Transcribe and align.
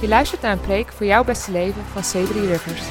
Je 0.00 0.08
luistert 0.08 0.42
naar 0.42 0.52
een 0.52 0.60
preek 0.60 0.92
voor 0.92 1.06
jouw 1.06 1.24
beste 1.24 1.52
leven 1.52 1.82
van 1.92 2.02
C3 2.02 2.32
Rivers. 2.32 2.82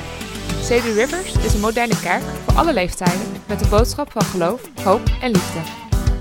C3 0.61 0.95
Rivers 0.95 1.35
is 1.45 1.53
een 1.53 1.59
moderne 1.59 1.99
kerk 2.01 2.21
voor 2.21 2.57
alle 2.57 2.73
leeftijden 2.73 3.21
met 3.47 3.61
een 3.61 3.69
boodschap 3.69 4.11
van 4.11 4.21
geloof, 4.21 4.61
hoop 4.83 5.01
en 5.21 5.31
liefde. 5.31 5.59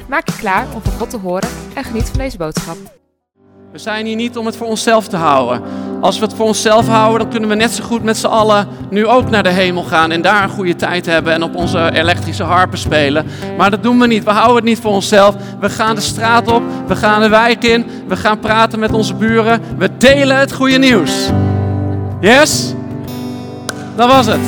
Maak 0.08 0.28
je 0.28 0.36
klaar 0.36 0.66
om 0.74 0.82
van 0.82 0.92
God 0.92 1.10
te 1.10 1.16
horen 1.18 1.48
en 1.74 1.84
geniet 1.84 2.08
van 2.08 2.18
deze 2.18 2.36
boodschap. 2.36 2.76
We 3.72 3.78
zijn 3.78 4.06
hier 4.06 4.16
niet 4.16 4.36
om 4.36 4.46
het 4.46 4.56
voor 4.56 4.66
onszelf 4.66 5.08
te 5.08 5.16
houden. 5.16 5.62
Als 6.04 6.19
we 6.19 6.25
het 6.25 6.35
voor 6.35 6.46
onszelf 6.46 6.88
houden, 6.88 7.19
dan 7.19 7.28
kunnen 7.28 7.49
we 7.49 7.54
net 7.54 7.72
zo 7.72 7.85
goed 7.85 8.03
met 8.03 8.17
z'n 8.17 8.26
allen 8.26 8.67
nu 8.90 9.06
ook 9.06 9.31
naar 9.31 9.42
de 9.42 9.49
hemel 9.51 9.83
gaan 9.83 10.10
en 10.10 10.22
daar 10.22 10.42
een 10.42 10.49
goede 10.49 10.77
tijd 10.77 11.06
hebben 11.06 11.33
en 11.33 11.42
op 11.42 11.54
onze 11.54 11.90
elektrische 11.92 12.42
harpen 12.42 12.78
spelen. 12.78 13.27
Maar 13.56 13.71
dat 13.71 13.83
doen 13.83 13.99
we 13.99 14.06
niet. 14.06 14.24
We 14.24 14.31
houden 14.31 14.56
het 14.56 14.64
niet 14.64 14.78
voor 14.78 14.90
onszelf. 14.90 15.35
We 15.60 15.71
gaan 15.71 15.95
de 15.95 16.01
straat 16.01 16.48
op, 16.48 16.62
we 16.87 16.96
gaan 16.96 17.20
de 17.20 17.28
wijk 17.28 17.64
in, 17.64 17.87
we 18.09 18.16
gaan 18.16 18.38
praten 18.38 18.78
met 18.78 18.92
onze 18.92 19.14
buren. 19.14 19.60
We 19.78 19.96
delen 19.98 20.38
het 20.38 20.52
goede 20.52 20.78
nieuws. 20.78 21.12
Yes? 22.20 22.74
Dat 23.96 24.10
was 24.10 24.27
het. 24.27 24.41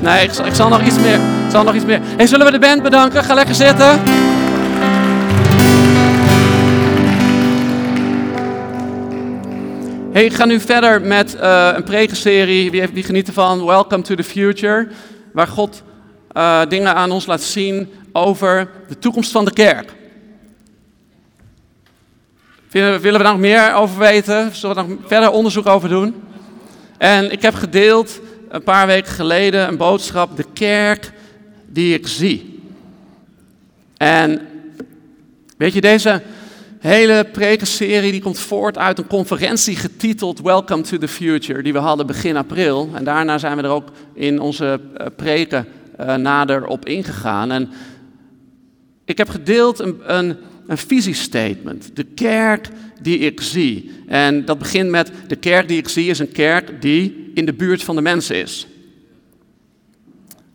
Nee, 0.00 0.24
ik 0.24 0.54
zal, 0.54 0.68
nog 0.68 0.82
iets 0.82 0.98
meer. 0.98 1.18
Ik 1.18 1.50
zal 1.50 1.64
nog 1.64 1.74
iets 1.74 1.84
meer. 1.84 2.00
Hey, 2.16 2.26
zullen 2.26 2.46
we 2.46 2.52
de 2.52 2.58
band 2.58 2.82
bedanken? 2.82 3.24
Ga 3.24 3.34
lekker 3.34 3.54
zitten. 3.54 4.00
Hey, 10.12 10.24
ik 10.24 10.32
ga 10.32 10.44
nu 10.44 10.60
verder 10.60 11.00
met 11.00 11.34
uh, 11.34 11.70
een 11.74 11.82
prekenserie. 11.82 12.70
Wie, 12.70 12.80
heeft, 12.80 12.92
wie 12.92 13.02
geniet 13.02 13.26
ervan? 13.26 13.64
Welcome 13.64 14.02
to 14.02 14.14
the 14.14 14.24
Future. 14.24 14.88
Waar 15.32 15.46
God 15.46 15.82
uh, 16.36 16.62
dingen 16.68 16.94
aan 16.94 17.10
ons 17.10 17.26
laat 17.26 17.42
zien 17.42 17.88
over 18.12 18.70
de 18.88 18.98
toekomst 18.98 19.30
van 19.30 19.44
de 19.44 19.52
kerk. 19.52 19.92
Willen 22.70 23.00
we 23.00 23.10
daar 23.10 23.22
nog 23.22 23.38
meer 23.38 23.74
over 23.74 23.98
weten? 23.98 24.54
Zullen 24.54 24.76
we 24.76 24.82
er 24.82 24.88
nog 24.88 24.98
verder 25.06 25.30
onderzoek 25.30 25.66
over 25.66 25.88
doen? 25.88 26.22
En 26.98 27.32
ik 27.32 27.42
heb 27.42 27.54
gedeeld 27.54 28.20
een 28.48 28.62
paar 28.62 28.86
weken 28.86 29.12
geleden 29.12 29.68
een 29.68 29.76
boodschap, 29.76 30.36
de 30.36 30.46
kerk 30.52 31.12
die 31.66 31.94
ik 31.94 32.06
zie. 32.06 32.62
En 33.96 34.48
weet 35.56 35.72
je, 35.72 35.80
deze 35.80 36.22
hele 36.78 37.26
prekenserie 37.32 38.12
die 38.12 38.20
komt 38.20 38.38
voort 38.38 38.78
uit 38.78 38.98
een 38.98 39.06
conferentie 39.06 39.76
getiteld 39.76 40.40
Welcome 40.40 40.82
to 40.82 40.98
the 40.98 41.08
Future, 41.08 41.62
die 41.62 41.72
we 41.72 41.78
hadden 41.78 42.06
begin 42.06 42.36
april. 42.36 42.90
En 42.94 43.04
daarna 43.04 43.38
zijn 43.38 43.56
we 43.56 43.62
er 43.62 43.68
ook 43.68 43.88
in 44.14 44.40
onze 44.40 44.80
uh, 45.00 45.06
preken 45.16 45.66
uh, 46.00 46.14
nader 46.14 46.66
op 46.66 46.86
ingegaan. 46.86 47.50
En 47.50 47.70
ik 49.04 49.18
heb 49.18 49.28
gedeeld 49.28 49.78
een, 49.78 50.00
een, 50.06 50.36
een 50.66 50.78
visiestatement, 50.78 51.96
de 51.96 52.04
kerk 52.04 52.68
die 53.02 53.18
ik 53.18 53.40
zie. 53.40 53.90
En 54.06 54.44
dat 54.44 54.58
begint 54.58 54.90
met, 54.90 55.10
de 55.26 55.36
kerk 55.36 55.68
die 55.68 55.78
ik 55.78 55.88
zie 55.88 56.10
is 56.10 56.18
een 56.18 56.32
kerk 56.32 56.82
die 56.82 57.30
in 57.34 57.46
de 57.46 57.54
buurt 57.54 57.84
van 57.84 57.96
de 57.96 58.02
mensen 58.02 58.36
is. 58.36 58.66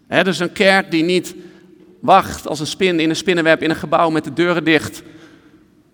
He, 0.07 0.23
dus 0.23 0.39
een 0.39 0.51
kerk 0.51 0.91
die 0.91 1.03
niet 1.03 1.35
wacht 1.99 2.47
als 2.47 2.59
een 2.59 2.67
spin 2.67 2.99
in 2.99 3.09
een 3.09 3.15
spinnenweb 3.15 3.61
in 3.61 3.69
een 3.69 3.75
gebouw 3.75 4.09
met 4.09 4.23
de 4.23 4.33
deuren 4.33 4.63
dicht 4.63 5.03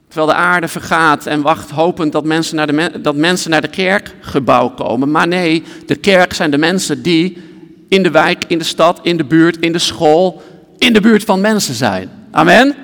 Terwijl 0.09 0.27
de 0.27 0.37
aarde 0.37 0.67
vergaat 0.67 1.25
en 1.25 1.41
wacht 1.41 1.69
hopend 1.69 2.11
dat 2.11 2.23
mensen, 2.23 2.55
naar 2.55 2.67
de, 2.67 3.01
dat 3.01 3.15
mensen 3.15 3.49
naar 3.51 3.61
de 3.61 3.67
kerkgebouw 3.67 4.69
komen. 4.69 5.11
Maar 5.11 5.27
nee, 5.27 5.63
de 5.85 5.95
kerk 5.95 6.33
zijn 6.33 6.51
de 6.51 6.57
mensen 6.57 7.01
die 7.01 7.37
in 7.87 8.03
de 8.03 8.11
wijk, 8.11 8.43
in 8.47 8.57
de 8.57 8.63
stad, 8.63 8.99
in 9.03 9.17
de 9.17 9.23
buurt, 9.23 9.57
in 9.57 9.71
de 9.71 9.79
school, 9.79 10.41
in 10.77 10.93
de 10.93 11.01
buurt 11.01 11.23
van 11.23 11.41
mensen 11.41 11.73
zijn. 11.73 12.09
Amen. 12.31 12.75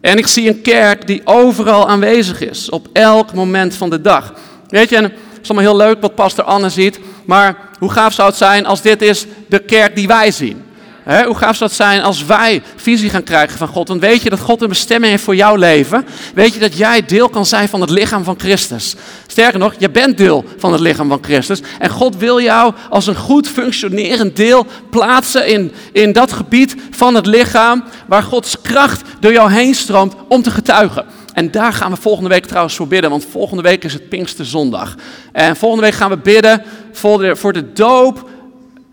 En 0.00 0.18
ik 0.18 0.26
zie 0.26 0.48
een 0.48 0.62
kerk 0.62 1.06
die 1.06 1.20
overal 1.24 1.88
aanwezig 1.88 2.40
is, 2.40 2.70
op 2.70 2.88
elk 2.92 3.34
moment 3.34 3.74
van 3.74 3.90
de 3.90 4.00
dag. 4.00 4.34
Weet 4.68 4.88
je, 4.88 4.96
het 4.96 5.12
is 5.42 5.50
allemaal 5.50 5.70
heel 5.70 5.86
leuk 5.86 6.00
wat 6.00 6.14
pastor 6.14 6.44
Anne 6.44 6.68
ziet, 6.68 7.00
maar 7.24 7.56
hoe 7.78 7.90
gaaf 7.90 8.12
zou 8.12 8.28
het 8.28 8.38
zijn 8.38 8.66
als 8.66 8.82
dit 8.82 9.02
is 9.02 9.26
de 9.48 9.58
kerk 9.58 9.96
die 9.96 10.06
wij 10.06 10.30
zien? 10.30 10.62
Hoe 11.04 11.36
gaaf 11.36 11.56
zou 11.56 11.70
het 11.70 11.78
zijn 11.78 12.02
als 12.02 12.24
wij 12.24 12.62
visie 12.76 13.10
gaan 13.10 13.22
krijgen 13.22 13.58
van 13.58 13.68
God? 13.68 13.88
Want 13.88 14.00
weet 14.00 14.22
je 14.22 14.30
dat 14.30 14.40
God 14.40 14.62
een 14.62 14.68
bestemming 14.68 15.10
heeft 15.12 15.24
voor 15.24 15.36
jouw 15.36 15.56
leven? 15.56 16.06
Weet 16.34 16.54
je 16.54 16.60
dat 16.60 16.76
jij 16.76 17.04
deel 17.04 17.28
kan 17.28 17.46
zijn 17.46 17.68
van 17.68 17.80
het 17.80 17.90
lichaam 17.90 18.24
van 18.24 18.38
Christus? 18.38 18.94
Sterker 19.26 19.58
nog, 19.58 19.74
je 19.78 19.90
bent 19.90 20.16
deel 20.16 20.44
van 20.58 20.72
het 20.72 20.80
lichaam 20.80 21.08
van 21.08 21.18
Christus. 21.22 21.60
En 21.78 21.90
God 21.90 22.16
wil 22.16 22.40
jou 22.40 22.74
als 22.90 23.06
een 23.06 23.16
goed 23.16 23.48
functionerend 23.48 24.36
deel 24.36 24.66
plaatsen 24.90 25.46
in, 25.46 25.72
in 25.92 26.12
dat 26.12 26.32
gebied 26.32 26.74
van 26.90 27.14
het 27.14 27.26
lichaam 27.26 27.84
waar 28.06 28.22
Gods 28.22 28.60
kracht 28.60 29.02
door 29.20 29.32
jou 29.32 29.52
heen 29.52 29.74
stroomt 29.74 30.14
om 30.28 30.42
te 30.42 30.50
getuigen. 30.50 31.04
En 31.34 31.50
daar 31.50 31.72
gaan 31.72 31.90
we 31.90 31.96
volgende 31.96 32.28
week 32.28 32.46
trouwens 32.46 32.74
voor 32.74 32.88
bidden, 32.88 33.10
want 33.10 33.26
volgende 33.30 33.62
week 33.62 33.84
is 33.84 33.92
het 33.92 34.08
Pinksterzondag. 34.08 34.94
En 35.32 35.56
volgende 35.56 35.84
week 35.84 35.94
gaan 35.94 36.10
we 36.10 36.18
bidden 36.18 36.62
voor 36.92 37.18
de, 37.18 37.36
voor 37.36 37.52
de 37.52 37.72
doop 37.72 38.28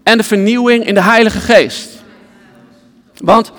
en 0.03 0.17
de 0.17 0.23
vernieuwing 0.23 0.85
in 0.85 0.93
de 0.93 1.01
Heilige 1.01 1.39
Geest. 1.39 1.98
Want 3.19 3.51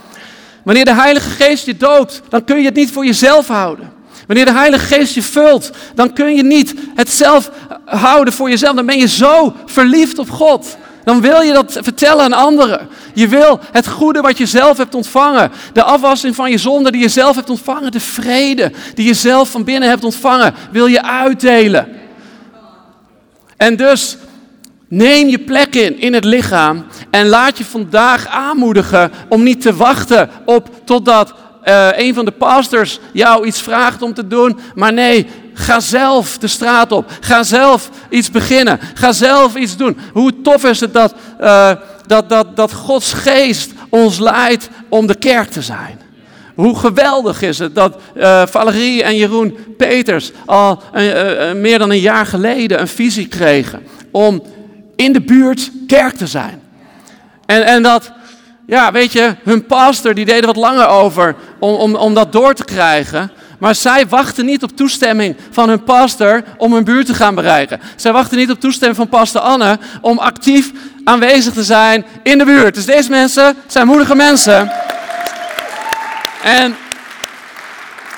wanneer 0.64 0.84
de 0.84 0.94
Heilige 0.94 1.30
Geest 1.30 1.66
je 1.66 1.76
doopt, 1.76 2.22
dan 2.28 2.44
kun 2.44 2.58
je 2.58 2.64
het 2.64 2.74
niet 2.74 2.92
voor 2.92 3.04
jezelf 3.04 3.48
houden. 3.48 3.92
Wanneer 4.26 4.44
de 4.44 4.52
Heilige 4.52 4.94
Geest 4.94 5.14
je 5.14 5.22
vult, 5.22 5.70
dan 5.94 6.12
kun 6.12 6.34
je 6.34 6.42
niet 6.42 6.74
het 6.94 7.10
zelf 7.10 7.50
houden 7.84 8.34
voor 8.34 8.48
jezelf. 8.48 8.74
Dan 8.74 8.86
ben 8.86 8.98
je 8.98 9.08
zo 9.08 9.54
verliefd 9.66 10.18
op 10.18 10.30
God. 10.30 10.76
Dan 11.04 11.20
wil 11.20 11.40
je 11.40 11.52
dat 11.52 11.78
vertellen 11.80 12.24
aan 12.24 12.32
anderen. 12.32 12.88
Je 13.14 13.28
wil 13.28 13.60
het 13.72 13.88
goede 13.88 14.20
wat 14.20 14.38
je 14.38 14.46
zelf 14.46 14.76
hebt 14.76 14.94
ontvangen. 14.94 15.50
De 15.72 15.82
afwassing 15.82 16.34
van 16.34 16.50
je 16.50 16.58
zonde 16.58 16.90
die 16.90 17.00
je 17.00 17.08
zelf 17.08 17.36
hebt 17.36 17.50
ontvangen. 17.50 17.92
De 17.92 18.00
vrede 18.00 18.72
die 18.94 19.06
je 19.06 19.14
zelf 19.14 19.50
van 19.50 19.64
binnen 19.64 19.88
hebt 19.88 20.04
ontvangen. 20.04 20.54
Wil 20.70 20.86
je 20.86 21.02
uitdelen. 21.02 21.88
En 23.56 23.76
dus 23.76 24.16
Neem 24.90 25.28
je 25.28 25.38
plek 25.38 25.74
in, 25.74 25.98
in 25.98 26.14
het 26.14 26.24
lichaam 26.24 26.84
en 27.10 27.28
laat 27.28 27.58
je 27.58 27.64
vandaag 27.64 28.26
aanmoedigen 28.26 29.12
om 29.28 29.42
niet 29.42 29.60
te 29.60 29.74
wachten 29.74 30.30
op 30.44 30.70
totdat 30.84 31.34
uh, 31.64 31.88
een 31.96 32.14
van 32.14 32.24
de 32.24 32.30
pastors 32.30 32.98
jou 33.12 33.46
iets 33.46 33.62
vraagt 33.62 34.02
om 34.02 34.14
te 34.14 34.26
doen. 34.26 34.58
Maar 34.74 34.92
nee, 34.92 35.26
ga 35.54 35.80
zelf 35.80 36.38
de 36.38 36.46
straat 36.46 36.92
op. 36.92 37.10
Ga 37.20 37.42
zelf 37.42 37.90
iets 38.08 38.30
beginnen. 38.30 38.80
Ga 38.94 39.12
zelf 39.12 39.54
iets 39.54 39.76
doen. 39.76 39.98
Hoe 40.12 40.40
tof 40.42 40.64
is 40.64 40.80
het 40.80 40.92
dat, 40.92 41.14
uh, 41.40 41.70
dat, 42.06 42.28
dat, 42.28 42.56
dat 42.56 42.72
Gods 42.72 43.12
geest 43.12 43.72
ons 43.88 44.18
leidt 44.18 44.68
om 44.88 45.06
de 45.06 45.18
kerk 45.18 45.50
te 45.50 45.62
zijn. 45.62 46.00
Hoe 46.54 46.78
geweldig 46.78 47.42
is 47.42 47.58
het 47.58 47.74
dat 47.74 47.96
uh, 48.16 48.42
Valerie 48.46 49.02
en 49.02 49.16
Jeroen 49.16 49.56
Peters 49.76 50.32
al 50.46 50.82
meer 51.54 51.78
dan 51.78 51.90
een 51.90 52.00
jaar 52.00 52.26
geleden 52.26 52.80
een 52.80 52.88
visie 52.88 53.28
kregen 53.28 53.82
om 54.10 54.42
in 55.00 55.12
de 55.12 55.20
buurt 55.20 55.70
kerk 55.86 56.16
te 56.16 56.26
zijn. 56.26 56.62
En, 57.46 57.64
en 57.64 57.82
dat, 57.82 58.12
ja, 58.66 58.92
weet 58.92 59.12
je, 59.12 59.36
hun 59.44 59.66
pastor 59.66 60.14
die 60.14 60.24
deed 60.24 60.40
er 60.40 60.46
wat 60.46 60.56
langer 60.56 60.86
over 60.86 61.34
om, 61.58 61.74
om, 61.74 61.94
om 61.94 62.14
dat 62.14 62.32
door 62.32 62.54
te 62.54 62.64
krijgen. 62.64 63.30
Maar 63.58 63.74
zij 63.74 64.06
wachten 64.08 64.44
niet 64.44 64.62
op 64.62 64.76
toestemming 64.76 65.36
van 65.50 65.68
hun 65.68 65.84
pastor 65.84 66.42
om 66.56 66.72
hun 66.72 66.84
buurt 66.84 67.06
te 67.06 67.14
gaan 67.14 67.34
bereiken. 67.34 67.80
Zij 67.96 68.12
wachten 68.12 68.38
niet 68.38 68.50
op 68.50 68.60
toestemming 68.60 68.96
van 68.98 69.08
pastor 69.08 69.40
Anne 69.40 69.78
om 70.00 70.18
actief 70.18 70.72
aanwezig 71.04 71.52
te 71.52 71.64
zijn 71.64 72.04
in 72.22 72.38
de 72.38 72.44
buurt. 72.44 72.74
Dus 72.74 72.86
deze 72.86 73.10
mensen 73.10 73.56
zijn 73.66 73.86
moedige 73.86 74.14
mensen. 74.14 74.72
En, 76.42 76.76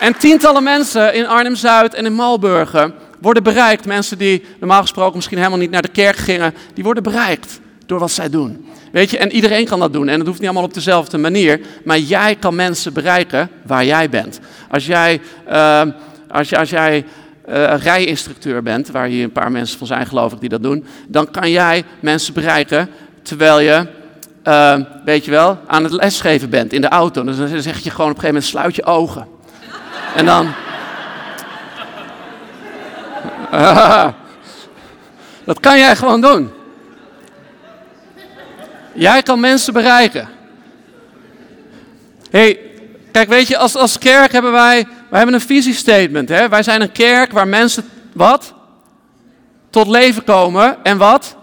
en 0.00 0.16
tientallen 0.18 0.62
mensen 0.62 1.14
in 1.14 1.26
Arnhem-Zuid 1.26 1.94
en 1.94 2.04
in 2.04 2.14
Malburgen 2.14 3.01
worden 3.22 3.42
bereikt. 3.42 3.86
Mensen 3.86 4.18
die 4.18 4.44
normaal 4.58 4.80
gesproken 4.80 5.14
misschien 5.14 5.38
helemaal 5.38 5.58
niet 5.58 5.70
naar 5.70 5.82
de 5.82 5.88
kerk 5.88 6.16
gingen, 6.16 6.54
die 6.74 6.84
worden 6.84 7.02
bereikt 7.02 7.60
door 7.86 7.98
wat 7.98 8.10
zij 8.10 8.30
doen. 8.30 8.66
Weet 8.92 9.10
je, 9.10 9.18
en 9.18 9.32
iedereen 9.32 9.64
kan 9.64 9.78
dat 9.78 9.92
doen. 9.92 10.08
En 10.08 10.18
het 10.18 10.26
hoeft 10.26 10.38
niet 10.38 10.48
allemaal 10.48 10.68
op 10.68 10.74
dezelfde 10.74 11.18
manier. 11.18 11.60
Maar 11.84 11.98
jij 11.98 12.36
kan 12.36 12.54
mensen 12.54 12.92
bereiken 12.92 13.50
waar 13.66 13.84
jij 13.84 14.08
bent. 14.08 14.40
Als 14.70 14.86
jij, 14.86 15.20
uh, 15.48 15.82
als, 16.30 16.70
jij 16.70 17.04
uh, 17.48 17.74
rijinstructeur 17.76 18.62
bent, 18.62 18.90
waar 18.90 19.06
hier 19.06 19.24
een 19.24 19.32
paar 19.32 19.50
mensen 19.50 19.78
van 19.78 19.86
zijn 19.86 20.06
geloof 20.06 20.32
ik 20.32 20.40
die 20.40 20.48
dat 20.48 20.62
doen, 20.62 20.84
dan 21.08 21.30
kan 21.30 21.50
jij 21.50 21.84
mensen 22.00 22.34
bereiken 22.34 22.88
terwijl 23.22 23.60
je, 23.60 23.86
uh, 24.44 24.78
weet 25.04 25.24
je 25.24 25.30
wel, 25.30 25.58
aan 25.66 25.84
het 25.84 25.92
lesgeven 25.92 26.50
bent 26.50 26.72
in 26.72 26.80
de 26.80 26.88
auto. 26.88 27.24
Dus 27.24 27.36
dan 27.36 27.62
zeg 27.62 27.78
je 27.78 27.90
gewoon 27.90 28.10
op 28.10 28.16
een 28.16 28.22
gegeven 28.22 28.26
moment 28.26 28.44
sluit 28.44 28.76
je 28.76 28.84
ogen. 28.84 29.26
En 30.16 30.26
dan, 30.26 30.48
dat 35.44 35.60
kan 35.60 35.78
jij 35.78 35.96
gewoon 35.96 36.20
doen. 36.20 36.50
Jij 38.92 39.22
kan 39.22 39.40
mensen 39.40 39.72
bereiken. 39.72 40.28
hey, 42.30 42.60
kijk, 43.12 43.28
weet 43.28 43.48
je, 43.48 43.56
als, 43.56 43.76
als 43.76 43.98
kerk 43.98 44.32
hebben 44.32 44.52
wij, 44.52 44.86
wij 45.08 45.18
hebben 45.18 45.34
een 45.34 45.46
visiestatement. 45.46 46.28
Hè? 46.28 46.48
Wij 46.48 46.62
zijn 46.62 46.80
een 46.80 46.92
kerk 46.92 47.32
waar 47.32 47.48
mensen, 47.48 47.84
wat? 48.12 48.54
Tot 49.70 49.86
leven 49.86 50.24
komen 50.24 50.76
en 50.82 50.98
wat? 50.98 51.36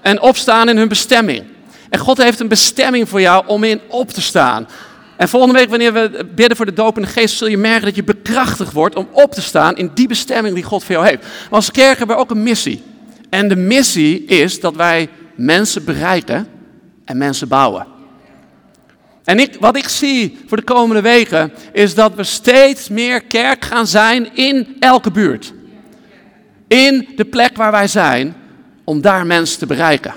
En 0.00 0.20
opstaan 0.20 0.68
in 0.68 0.76
hun 0.76 0.88
bestemming. 0.88 1.44
En 1.90 1.98
God 1.98 2.18
heeft 2.18 2.40
een 2.40 2.48
bestemming 2.48 3.08
voor 3.08 3.20
jou 3.20 3.46
om 3.46 3.64
in 3.64 3.80
op 3.88 4.10
te 4.10 4.20
staan. 4.20 4.68
En 5.16 5.28
volgende 5.28 5.58
week, 5.58 5.68
wanneer 5.68 5.92
we 5.92 6.26
bidden 6.34 6.56
voor 6.56 6.66
de 6.66 6.72
doop 6.72 6.98
geest, 7.00 7.36
zul 7.36 7.48
je 7.48 7.58
merken 7.58 7.84
dat 7.84 7.94
je 7.94 8.04
bekrachtigd 8.04 8.72
wordt 8.72 8.96
om 8.96 9.08
op 9.12 9.32
te 9.32 9.42
staan 9.42 9.76
in 9.76 9.90
die 9.94 10.08
bestemming 10.08 10.54
die 10.54 10.64
God 10.64 10.84
voor 10.84 10.94
jou 10.94 11.06
heeft. 11.06 11.22
Maar 11.22 11.50
als 11.50 11.70
kerk 11.70 11.98
hebben 11.98 12.16
we 12.16 12.22
ook 12.22 12.30
een 12.30 12.42
missie. 12.42 12.82
En 13.30 13.48
de 13.48 13.56
missie 13.56 14.24
is 14.24 14.60
dat 14.60 14.76
wij 14.76 15.08
mensen 15.34 15.84
bereiken 15.84 16.48
en 17.04 17.16
mensen 17.16 17.48
bouwen. 17.48 17.86
En 19.24 19.38
ik, 19.38 19.56
wat 19.60 19.76
ik 19.76 19.88
zie 19.88 20.38
voor 20.46 20.56
de 20.56 20.62
komende 20.62 21.02
weken 21.02 21.52
is 21.72 21.94
dat 21.94 22.14
we 22.14 22.24
steeds 22.24 22.88
meer 22.88 23.22
kerk 23.22 23.64
gaan 23.64 23.86
zijn 23.86 24.36
in 24.36 24.76
elke 24.78 25.10
buurt. 25.10 25.52
In 26.68 27.08
de 27.16 27.24
plek 27.24 27.56
waar 27.56 27.70
wij 27.70 27.86
zijn, 27.86 28.36
om 28.84 29.00
daar 29.00 29.26
mensen 29.26 29.58
te 29.58 29.66
bereiken. 29.66 30.14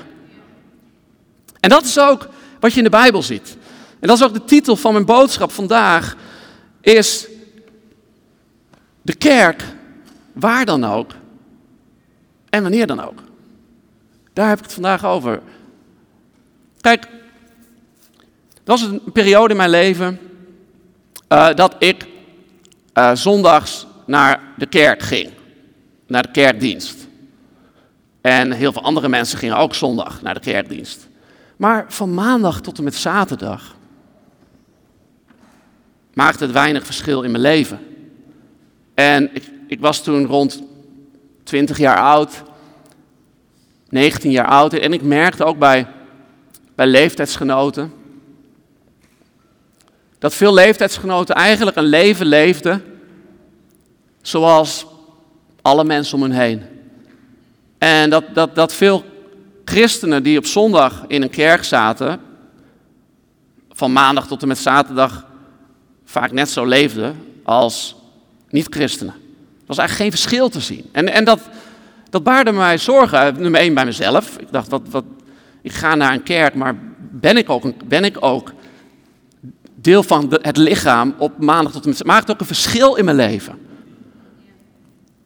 En 1.59 1.69
dat 1.69 1.83
is 1.83 1.99
ook 1.99 2.29
wat 2.59 2.71
je 2.71 2.77
in 2.77 2.83
de 2.83 2.89
Bijbel 2.89 3.23
ziet. 3.23 3.57
En 4.05 4.11
dat 4.11 4.19
is 4.19 4.25
ook 4.25 4.33
de 4.33 4.45
titel 4.45 4.75
van 4.75 4.93
mijn 4.93 5.05
boodschap 5.05 5.51
vandaag, 5.51 6.15
is 6.81 7.27
de 9.01 9.15
kerk, 9.15 9.63
waar 10.33 10.65
dan 10.65 10.83
ook 10.83 11.11
en 12.49 12.61
wanneer 12.61 12.87
dan 12.87 12.99
ook. 12.99 13.19
Daar 14.33 14.47
heb 14.47 14.57
ik 14.57 14.63
het 14.63 14.73
vandaag 14.73 15.05
over. 15.05 15.41
Kijk, 16.81 17.07
dat 18.63 18.79
was 18.79 18.81
een 18.81 19.01
periode 19.13 19.49
in 19.49 19.57
mijn 19.57 19.69
leven 19.69 20.19
uh, 21.29 21.53
dat 21.53 21.75
ik 21.79 22.07
uh, 22.93 23.11
zondags 23.13 23.87
naar 24.05 24.39
de 24.57 24.65
kerk 24.65 25.01
ging, 25.01 25.31
naar 26.07 26.23
de 26.23 26.31
kerkdienst. 26.31 27.07
En 28.21 28.51
heel 28.51 28.71
veel 28.71 28.83
andere 28.83 29.09
mensen 29.09 29.37
gingen 29.37 29.57
ook 29.57 29.75
zondag 29.75 30.21
naar 30.21 30.33
de 30.33 30.39
kerkdienst. 30.39 31.07
Maar 31.57 31.85
van 31.87 32.13
maandag 32.13 32.61
tot 32.61 32.77
en 32.77 32.83
met 32.83 32.95
zaterdag 32.95 33.75
maakte 36.15 36.43
het 36.43 36.53
weinig 36.53 36.85
verschil 36.85 37.21
in 37.21 37.31
mijn 37.31 37.43
leven. 37.43 37.79
En 38.93 39.29
ik, 39.33 39.43
ik 39.67 39.79
was 39.79 40.03
toen 40.03 40.25
rond 40.25 40.63
20 41.43 41.77
jaar 41.77 41.97
oud, 41.97 42.43
19 43.89 44.31
jaar 44.31 44.47
oud. 44.47 44.73
En 44.73 44.93
ik 44.93 45.01
merkte 45.01 45.43
ook 45.43 45.57
bij, 45.57 45.87
bij 46.75 46.87
leeftijdsgenoten 46.87 47.93
dat 50.19 50.33
veel 50.33 50.53
leeftijdsgenoten 50.53 51.35
eigenlijk 51.35 51.77
een 51.77 51.83
leven 51.83 52.25
leefden 52.25 52.83
zoals 54.21 54.85
alle 55.61 55.83
mensen 55.83 56.17
om 56.17 56.23
hen 56.23 56.31
heen. 56.31 56.63
En 57.77 58.09
dat, 58.09 58.23
dat, 58.33 58.55
dat 58.55 58.73
veel 58.73 59.03
christenen 59.65 60.23
die 60.23 60.37
op 60.37 60.45
zondag 60.45 61.03
in 61.07 61.21
een 61.21 61.29
kerk 61.29 61.63
zaten, 61.63 62.19
van 63.71 63.93
maandag 63.93 64.27
tot 64.27 64.41
en 64.41 64.47
met 64.47 64.57
zaterdag, 64.57 65.25
vaak 66.19 66.31
net 66.31 66.49
zo 66.49 66.65
leefden 66.65 67.15
als 67.43 67.95
niet-christenen. 68.49 69.13
Er 69.13 69.65
was 69.65 69.77
eigenlijk 69.77 70.09
geen 70.09 70.19
verschil 70.21 70.49
te 70.49 70.59
zien. 70.59 70.89
En, 70.91 71.13
en 71.13 71.25
dat, 71.25 71.39
dat 72.09 72.23
baarde 72.23 72.51
mij 72.51 72.77
zorgen, 72.77 73.41
nummer 73.41 73.61
één 73.61 73.73
bij 73.73 73.85
mezelf. 73.85 74.37
Ik 74.37 74.47
dacht, 74.51 74.69
wat, 74.69 74.81
wat, 74.89 75.03
ik 75.61 75.71
ga 75.71 75.95
naar 75.95 76.13
een 76.13 76.23
kerk, 76.23 76.55
maar 76.55 76.75
ben 76.97 77.37
ik 77.37 77.49
ook, 77.49 77.87
ben 77.87 78.03
ik 78.03 78.17
ook 78.19 78.53
deel 79.75 80.03
van 80.03 80.37
het 80.41 80.57
lichaam 80.57 81.15
op 81.17 81.39
maandag 81.39 81.71
tot 81.71 81.83
en 81.83 81.89
met... 81.89 82.05
Maakt 82.05 82.31
ook 82.31 82.39
een 82.39 82.45
verschil 82.45 82.95
in 82.95 83.05
mijn 83.05 83.17
leven. 83.17 83.57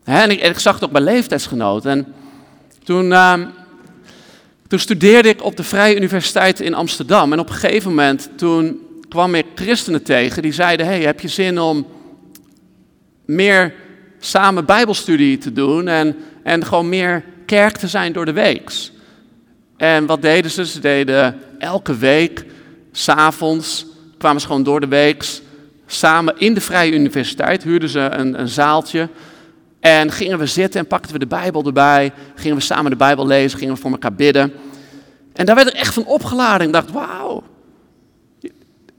en, 0.03 0.31
ik, 0.31 0.59
zag 0.59 0.73
het 0.73 0.83
ook 0.83 0.91
bij 0.91 1.01
leeftijdsgenoten. 1.01 1.91
En 1.91 2.13
toen, 2.83 3.05
uh, 3.05 3.33
toen 4.67 4.79
studeerde 4.79 5.29
ik 5.29 5.43
op 5.43 5.57
de 5.57 5.63
Vrije 5.63 5.95
Universiteit 5.95 6.59
in 6.59 6.73
Amsterdam. 6.73 7.33
En 7.33 7.39
op 7.39 7.49
een 7.49 7.55
gegeven 7.55 7.89
moment, 7.89 8.29
toen 8.35 8.87
kwam 9.09 9.35
ik 9.35 9.45
christenen 9.55 10.03
tegen 10.03 10.41
die 10.41 10.53
zeiden... 10.53 10.85
hey, 10.85 11.01
heb 11.01 11.19
je 11.19 11.27
zin 11.27 11.59
om 11.59 11.87
meer 13.25 13.73
samen 14.19 14.65
bijbelstudie 14.65 15.37
te 15.37 15.53
doen 15.53 15.87
en, 15.87 16.15
en 16.43 16.65
gewoon 16.65 16.89
meer 16.89 17.23
kerk 17.45 17.77
te 17.77 17.87
zijn 17.87 18.13
door 18.13 18.25
de 18.25 18.33
weeks? 18.33 18.91
En 19.77 20.05
wat 20.05 20.21
deden 20.21 20.51
ze? 20.51 20.65
Ze 20.65 20.79
deden 20.79 21.39
elke 21.59 21.97
week, 21.97 22.45
s'avonds, 22.91 23.85
kwamen 24.17 24.41
ze 24.41 24.47
gewoon 24.47 24.63
door 24.63 24.79
de 24.79 24.87
weeks 24.87 25.41
samen 25.91 26.37
in 26.37 26.53
de 26.53 26.61
Vrije 26.61 26.91
Universiteit, 26.91 27.63
huurden 27.63 27.89
ze 27.89 27.99
een, 27.99 28.39
een 28.39 28.47
zaaltje. 28.47 29.09
En 29.79 30.11
gingen 30.11 30.39
we 30.39 30.45
zitten 30.45 30.79
en 30.79 30.87
pakten 30.87 31.13
we 31.13 31.19
de 31.19 31.27
Bijbel 31.27 31.65
erbij. 31.65 32.11
Gingen 32.35 32.57
we 32.57 32.63
samen 32.63 32.91
de 32.91 32.97
Bijbel 32.97 33.27
lezen, 33.27 33.59
gingen 33.59 33.73
we 33.73 33.81
voor 33.81 33.91
elkaar 33.91 34.13
bidden. 34.13 34.53
En 35.33 35.45
daar 35.45 35.55
werd 35.55 35.67
ik 35.67 35.73
echt 35.73 35.93
van 35.93 36.05
opgeladen. 36.05 36.67
Ik 36.67 36.73
dacht, 36.73 36.91
wauw, 36.91 37.43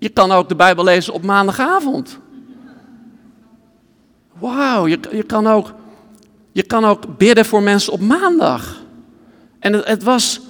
je, 0.00 0.08
kan 0.08 0.32
ook 0.32 0.48
de 0.48 0.56
Bijbel 0.56 0.84
lezen 0.84 1.12
op 1.12 1.22
maandagavond. 1.22 2.18
Wauw, 4.38 4.86
je, 4.86 4.98
je, 5.10 5.22
kan 5.22 5.46
ook, 5.46 5.74
je 6.52 6.62
kan 6.62 6.84
ook 6.84 7.18
bidden 7.18 7.44
voor 7.44 7.62
mensen 7.62 7.92
op 7.92 8.00
maandag. 8.00 8.82
En 9.58 9.72
het, 9.72 9.86
het 9.86 10.02
was, 10.02 10.40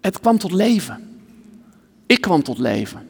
het 0.00 0.20
kwam 0.20 0.38
tot 0.38 0.52
leven. 0.52 1.08
Ik 2.06 2.20
kwam 2.20 2.42
tot 2.42 2.58
leven. 2.58 3.08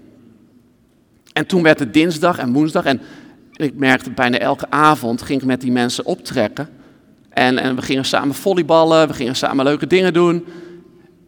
En 1.33 1.47
toen 1.47 1.62
werd 1.62 1.79
het 1.79 1.93
dinsdag 1.93 2.39
en 2.39 2.53
woensdag. 2.53 2.85
En 2.85 3.00
ik 3.53 3.75
merkte 3.75 4.11
bijna 4.11 4.39
elke 4.39 4.71
avond 4.71 5.23
ging 5.23 5.41
ik 5.41 5.47
met 5.47 5.61
die 5.61 5.73
mensen 5.73 6.06
optrekken. 6.06 6.69
En, 7.29 7.59
en 7.59 7.77
we 7.77 7.83
gingen 7.83 8.05
samen 8.05 8.35
volleyballen, 8.35 9.09
we 9.09 9.15
gingen 9.15 9.37
samen 9.37 9.65
leuke 9.65 9.87
dingen 9.87 10.12
doen. 10.12 10.47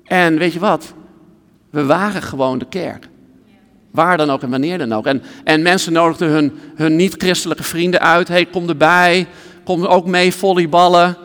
En 0.05 0.38
weet 0.38 0.52
je 0.52 0.58
wat? 0.58 0.94
We 1.70 1.84
waren 1.84 2.22
gewoon 2.22 2.58
de 2.58 2.69
kerk. 2.69 3.08
Waar 3.90 4.16
dan 4.16 4.31
ook 4.31 4.42
en 4.42 4.50
wanneer 4.50 4.78
dan 4.78 4.92
ook. 4.92 5.06
En, 5.06 5.22
en 5.44 5.62
mensen 5.62 5.92
nodigden 5.92 6.28
hun, 6.28 6.52
hun 6.75 6.96
niet-christelijke 6.96 7.62
vrienden 7.62 8.00
uit. 8.00 8.28
hey, 8.28 8.46
kom 8.46 8.69
erbij. 8.69 9.26
Kom 9.64 9.84
ook 9.84 10.06
mee 10.06 10.34
volleyballen. 10.34 11.16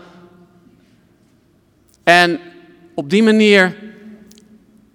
En 2.03 2.39
op 2.93 3.09
die 3.09 3.23
manier 3.23 3.75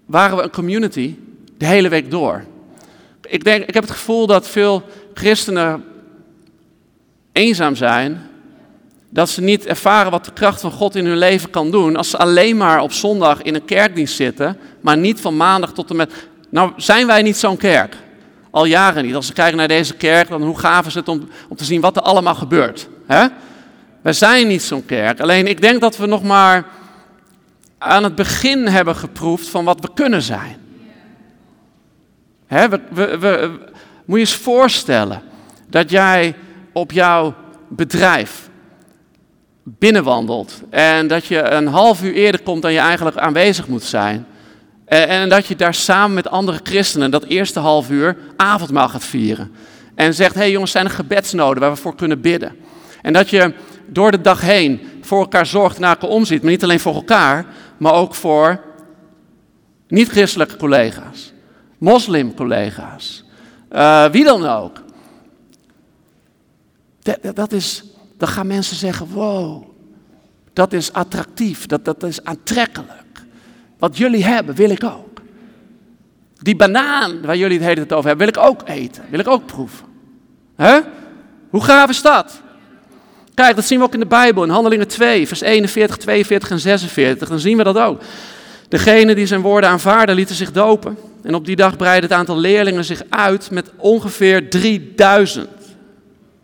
waren 0.05 0.37
we 0.37 0.43
een 0.43 0.51
community 0.51 1.15
de 1.57 1.65
hele 1.65 1.89
week 1.89 2.11
door 2.11 2.43
ik, 3.31 3.43
denk, 3.43 3.65
ik 3.65 3.73
heb 3.73 3.83
het 3.83 3.91
gevoel 3.91 4.27
dat 4.27 4.47
veel 4.47 4.83
christenen 5.13 5.83
eenzaam 7.31 7.75
zijn. 7.75 8.29
Dat 9.09 9.29
ze 9.29 9.41
niet 9.41 9.65
ervaren 9.65 10.11
wat 10.11 10.25
de 10.25 10.33
kracht 10.33 10.61
van 10.61 10.71
God 10.71 10.95
in 10.95 11.05
hun 11.05 11.17
leven 11.17 11.49
kan 11.49 11.71
doen. 11.71 11.95
Als 11.95 12.09
ze 12.09 12.17
alleen 12.17 12.57
maar 12.57 12.81
op 12.81 12.91
zondag 12.91 13.41
in 13.41 13.55
een 13.55 13.65
kerkdienst 13.65 14.15
zitten, 14.15 14.57
maar 14.81 14.97
niet 14.97 15.19
van 15.19 15.37
maandag 15.37 15.73
tot 15.73 15.89
en 15.89 15.95
met. 15.95 16.13
Nou, 16.51 16.71
zijn 16.75 17.07
wij 17.07 17.21
niet 17.21 17.37
zo'n 17.37 17.57
kerk? 17.57 17.95
Al 18.51 18.65
jaren 18.65 19.05
niet. 19.05 19.15
Als 19.15 19.27
we 19.27 19.33
kijken 19.33 19.57
naar 19.57 19.67
deze 19.67 19.95
kerk, 19.95 20.29
dan 20.29 20.41
hoe 20.41 20.59
gaaf 20.59 20.85
is 20.85 20.95
het 20.95 21.07
om, 21.07 21.29
om 21.49 21.55
te 21.55 21.63
zien 21.63 21.81
wat 21.81 21.95
er 21.95 22.01
allemaal 22.01 22.35
gebeurt. 22.35 22.87
Hè? 23.07 23.27
Wij 24.01 24.13
zijn 24.13 24.47
niet 24.47 24.63
zo'n 24.63 24.85
kerk. 24.85 25.19
Alleen 25.19 25.47
ik 25.47 25.61
denk 25.61 25.81
dat 25.81 25.97
we 25.97 26.05
nog 26.05 26.23
maar 26.23 26.65
aan 27.77 28.03
het 28.03 28.15
begin 28.15 28.67
hebben 28.67 28.95
geproefd 28.95 29.47
van 29.47 29.65
wat 29.65 29.79
we 29.79 29.89
kunnen 29.93 30.21
zijn 30.21 30.61
we, 32.51 32.79
we, 32.89 33.17
we, 33.17 33.59
moet 34.05 34.19
je 34.19 34.25
eens 34.25 34.35
voorstellen 34.35 35.21
dat 35.67 35.89
jij 35.89 36.35
op 36.71 36.91
jouw 36.91 37.33
bedrijf 37.67 38.49
binnenwandelt 39.63 40.61
en 40.69 41.07
dat 41.07 41.25
je 41.25 41.41
een 41.41 41.67
half 41.67 42.03
uur 42.03 42.13
eerder 42.13 42.41
komt 42.41 42.61
dan 42.61 42.73
je 42.73 42.79
eigenlijk 42.79 43.17
aanwezig 43.17 43.67
moet 43.67 43.83
zijn. 43.83 44.25
En, 44.91 45.07
en 45.07 45.29
dat 45.29 45.45
je 45.45 45.55
daar 45.55 45.73
samen 45.73 46.13
met 46.13 46.29
andere 46.29 46.59
christenen 46.63 47.11
dat 47.11 47.23
eerste 47.23 47.59
half 47.59 47.89
uur 47.89 48.17
avondmaal 48.35 48.89
gaat 48.89 49.03
vieren. 49.03 49.51
En 49.95 50.13
zegt, 50.13 50.33
hé 50.33 50.41
hey 50.41 50.51
jongens, 50.51 50.71
zijn 50.71 50.85
er 50.85 50.91
gebedsnoden 50.91 51.61
waar 51.61 51.71
we 51.71 51.77
voor 51.77 51.95
kunnen 51.95 52.21
bidden? 52.21 52.55
En 53.01 53.13
dat 53.13 53.29
je 53.29 53.53
door 53.87 54.11
de 54.11 54.21
dag 54.21 54.41
heen 54.41 54.81
voor 55.01 55.19
elkaar 55.19 55.45
zorgt 55.45 55.79
naar 55.79 55.89
elkaar 55.89 56.09
omziet. 56.09 56.41
Maar 56.41 56.51
niet 56.51 56.63
alleen 56.63 56.79
voor 56.79 56.95
elkaar, 56.95 57.45
maar 57.77 57.93
ook 57.93 58.15
voor 58.15 58.61
niet-christelijke 59.87 60.55
collega's 60.55 61.33
moslimcollega's, 61.81 63.23
uh, 63.71 64.05
wie 64.05 64.23
dan 64.23 64.45
ook. 64.45 64.83
Dat, 67.01 67.35
dat 67.35 67.51
is, 67.51 67.83
dan 68.17 68.27
gaan 68.27 68.47
mensen 68.47 68.75
zeggen, 68.75 69.07
wow, 69.07 69.63
dat 70.53 70.73
is 70.73 70.93
attractief, 70.93 71.65
dat, 71.65 71.85
dat 71.85 72.03
is 72.03 72.23
aantrekkelijk. 72.23 73.00
Wat 73.81 73.97
jullie 73.97 74.25
hebben, 74.25 74.55
wil 74.55 74.69
ik 74.69 74.83
ook. 74.83 75.21
Die 76.39 76.55
banaan 76.55 77.21
waar 77.21 77.37
jullie 77.37 77.57
het 77.57 77.65
hele 77.65 77.75
tijd 77.75 77.93
over 77.93 78.09
hebben, 78.09 78.27
wil 78.27 78.43
ik 78.43 78.49
ook 78.49 78.61
eten, 78.69 79.03
wil 79.09 79.19
ik 79.19 79.27
ook 79.27 79.45
proeven. 79.45 79.85
Hè? 80.55 80.79
Hoe 81.49 81.63
gaaf 81.63 81.89
is 81.89 82.01
dat? 82.01 82.41
Kijk, 83.33 83.55
dat 83.55 83.65
zien 83.65 83.79
we 83.79 83.85
ook 83.85 83.93
in 83.93 83.99
de 83.99 84.05
Bijbel, 84.05 84.43
in 84.43 84.49
Handelingen 84.49 84.87
2, 84.87 85.27
vers 85.27 85.41
41, 85.41 85.97
42 85.97 86.49
en 86.49 86.59
46. 86.59 87.29
Dan 87.29 87.39
zien 87.39 87.57
we 87.57 87.63
dat 87.63 87.77
ook. 87.77 88.01
Degene 88.69 89.15
die 89.15 89.25
zijn 89.25 89.41
woorden 89.41 89.69
aanvaarden, 89.69 90.15
lieten 90.15 90.35
zich 90.35 90.51
dopen. 90.51 90.97
En 91.23 91.35
op 91.35 91.45
die 91.45 91.55
dag 91.55 91.77
breidde 91.77 92.07
het 92.07 92.17
aantal 92.17 92.37
leerlingen 92.37 92.85
zich 92.85 93.01
uit 93.09 93.51
met 93.51 93.71
ongeveer 93.77 94.49
3000. 94.49 95.47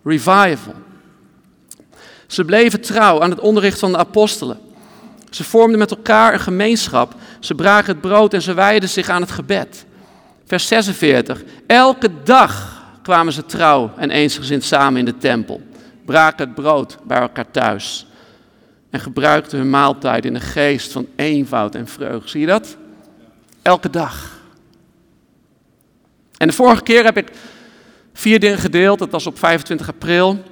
Revival. 0.03 0.73
Ze 2.27 2.45
bleven 2.45 2.81
trouw 2.81 3.21
aan 3.21 3.29
het 3.29 3.39
onderricht 3.39 3.79
van 3.79 3.91
de 3.91 3.97
apostelen. 3.97 4.66
Ze 5.37 5.43
vormden 5.43 5.79
met 5.79 5.91
elkaar 5.91 6.33
een 6.33 6.39
gemeenschap. 6.39 7.15
Ze 7.39 7.55
braken 7.55 7.91
het 7.91 8.01
brood 8.01 8.33
en 8.33 8.41
ze 8.41 8.53
wijden 8.53 8.89
zich 8.89 9.09
aan 9.09 9.21
het 9.21 9.31
gebed. 9.31 9.85
Vers 10.45 10.67
46. 10.67 11.43
Elke 11.67 12.09
dag 12.23 12.83
kwamen 13.01 13.33
ze 13.33 13.45
trouw 13.45 13.91
en 13.95 14.09
eensgezind 14.09 14.63
samen 14.63 14.99
in 14.99 15.05
de 15.05 15.17
tempel, 15.17 15.61
braken 16.05 16.45
het 16.45 16.55
brood 16.55 16.97
bij 17.03 17.19
elkaar 17.19 17.51
thuis 17.51 18.07
en 18.89 18.99
gebruikten 18.99 19.57
hun 19.57 19.69
maaltijd 19.69 20.25
in 20.25 20.35
een 20.35 20.41
geest 20.41 20.91
van 20.91 21.07
eenvoud 21.15 21.75
en 21.75 21.87
vreugde. 21.87 22.29
Zie 22.29 22.39
je 22.39 22.47
dat? 22.47 22.77
Elke 23.61 23.89
dag. 23.89 24.39
En 26.37 26.47
de 26.47 26.53
vorige 26.53 26.83
keer 26.83 27.03
heb 27.03 27.17
ik 27.17 27.31
vier 28.13 28.39
dingen 28.39 28.57
gedeeld, 28.57 28.99
dat 28.99 29.11
was 29.11 29.27
op 29.27 29.39
25 29.39 29.87
april, 29.87 30.43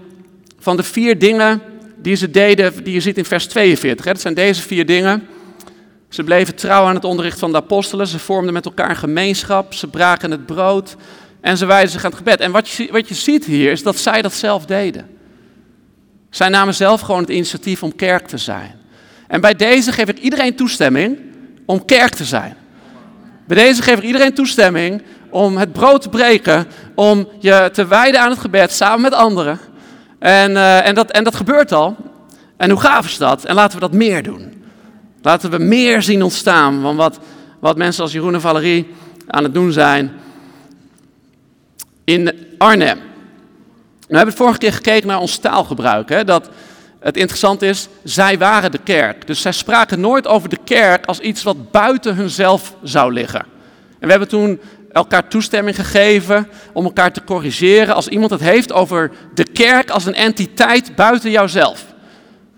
van 0.60 0.78
de 0.78 0.84
vier 0.84 1.20
dingen 1.20 1.62
die 2.06 2.16
ze 2.16 2.32
deden, 2.32 2.84
die 2.84 2.94
je 2.94 3.00
ziet 3.00 3.18
in 3.18 3.26
vers 3.26 3.48
42. 3.48 4.06
Hè. 4.06 4.12
Dat 4.12 4.22
zijn 4.22 4.34
deze 4.34 4.62
vier 4.62 4.86
dingen. 4.86 5.28
Ze 6.10 6.24
bleven 6.24 6.56
trouw 6.56 6.86
aan 6.86 6.96
het 6.96 7.04
onderricht 7.04 7.40
van 7.40 7.52
de 7.52 7.58
apostelen, 7.58 8.08
ze 8.08 8.20
vormden 8.20 8.54
met 8.54 8.66
elkaar 8.66 8.90
een 8.90 8.96
gemeenschap, 8.96 9.74
ze 9.74 9.88
braken 9.88 10.32
het 10.32 10.46
brood 10.46 10.96
en 11.42 11.58
ze 11.58 11.66
wijzen 11.66 11.90
zich 11.90 12.04
aan 12.04 12.10
het 12.10 12.18
gebed. 12.18 12.40
En 12.40 12.52
wat 12.52 12.70
je, 12.70 12.88
wat 12.92 13.08
je 13.08 13.14
ziet 13.14 13.46
hier 13.46 13.72
is 13.72 13.84
dat 13.84 13.98
zij 13.98 14.22
dat 14.22 14.34
zelf 14.34 14.66
deden. 14.66 15.08
Zij 16.30 16.50
namen 16.50 16.74
zelf 16.74 17.02
gewoon 17.02 17.22
het 17.22 17.30
initiatief 17.30 17.84
om 17.84 17.96
kerk 17.96 18.28
te 18.28 18.38
zijn. 18.38 18.72
En 19.28 19.42
bij 19.42 19.56
deze 19.56 19.92
geef 19.92 20.10
ik 20.10 20.20
iedereen 20.20 20.56
toestemming 20.56 21.20
om 21.66 21.86
kerk 21.86 22.16
te 22.16 22.26
zijn. 22.26 22.56
Bij 23.48 23.58
deze 23.58 23.82
geef 23.82 23.98
ik 23.98 24.04
iedereen 24.04 24.34
toestemming 24.34 25.02
om 25.30 25.58
het 25.58 25.74
brood 25.74 26.02
te 26.02 26.10
breken, 26.10 26.68
om 26.96 27.28
je 27.40 27.70
te 27.74 27.88
wijden 27.88 28.22
aan 28.22 28.30
het 28.30 28.40
gebed 28.40 28.72
samen 28.72 29.02
met 29.02 29.14
anderen. 29.14 29.60
En, 30.20 30.52
uh, 30.52 30.88
en, 30.88 30.96
dat, 30.96 31.12
en 31.12 31.24
dat 31.24 31.36
gebeurt 31.36 31.72
al. 31.72 31.96
En 32.58 32.70
hoe 32.70 32.80
gaaf 32.80 33.06
is 33.06 33.18
dat? 33.18 33.46
En 33.46 33.56
laten 33.56 33.74
we 33.74 33.80
dat 33.80 33.94
meer 33.94 34.24
doen. 34.24 34.64
Laten 35.22 35.52
we 35.52 35.58
meer 35.58 36.02
zien 36.02 36.24
ontstaan 36.24 36.82
van 36.82 36.96
wat, 36.96 37.20
wat 37.60 37.78
mensen 37.78 38.04
als 38.04 38.12
Jeroen 38.12 38.34
en 38.34 38.42
Valerie 38.42 38.94
aan 39.28 39.44
het 39.44 39.54
doen 39.54 39.72
zijn 39.72 40.12
in 42.04 42.34
Arnhem. 42.58 42.98
We 44.08 44.16
hebben 44.16 44.34
het 44.34 44.44
vorige 44.44 44.58
keer 44.58 44.74
gekeken 44.74 45.08
naar 45.08 45.20
ons 45.20 45.38
taalgebruik. 45.38 46.10
Hè? 46.10 46.24
Dat 46.24 46.50
het 47.00 47.18
interessant 47.18 47.62
is, 47.62 47.88
zij 48.04 48.38
waren 48.38 48.72
de 48.72 48.80
kerk. 48.84 49.28
Dus 49.28 49.42
zij 49.42 49.52
spraken 49.52 50.00
nooit 50.00 50.28
over 50.28 50.50
de 50.50 50.60
kerk 50.64 51.06
als 51.06 51.20
iets 51.20 51.44
wat 51.44 51.72
buiten 51.72 52.16
hunzelf 52.16 52.76
zou 52.84 53.14
liggen. 53.14 53.46
En 54.00 54.06
we 54.06 54.10
hebben 54.10 54.28
toen 54.28 54.60
elkaar 54.96 55.28
toestemming 55.28 55.76
gegeven 55.76 56.48
om 56.74 56.86
elkaar 56.86 57.14
te 57.14 57.24
corrigeren 57.24 57.96
als 57.96 58.08
iemand 58.08 58.32
het 58.32 58.40
heeft 58.42 58.74
over 58.74 59.12
de 59.34 59.44
kerk 59.44 59.90
als 59.90 60.06
een 60.06 60.16
entiteit 60.16 60.96
buiten 60.96 61.32
jouzelf. 61.32 61.86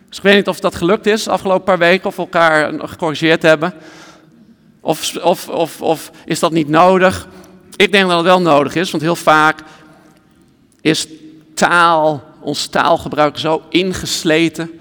Dus 0.10 0.18
ik 0.18 0.24
weet 0.24 0.36
niet 0.36 0.48
of 0.48 0.60
dat 0.60 0.76
gelukt 0.76 1.06
is 1.06 1.24
de 1.24 1.32
afgelopen 1.32 1.64
paar 1.64 1.78
weken 1.78 2.08
of 2.08 2.16
we 2.16 2.22
elkaar 2.22 2.74
gecorrigeerd 2.80 3.42
hebben. 3.42 3.74
Of, 4.82 5.16
of, 5.16 5.50
of, 5.50 5.82
of 5.82 6.12
is 6.26 6.40
dat 6.40 6.52
niet 6.52 6.68
nodig? 6.68 7.28
Ik 7.76 7.92
denk 7.92 8.08
dat 8.08 8.18
het 8.18 8.26
wel 8.26 8.42
nodig 8.42 8.76
is, 8.76 8.92
want 8.92 9.04
heel 9.04 9.16
vaak 9.16 9.60
is 10.82 11.08
taal, 11.54 12.24
ons 12.40 12.68
taalgebruik 12.68 13.38
zo 13.38 13.62
ingesleten 13.70 14.80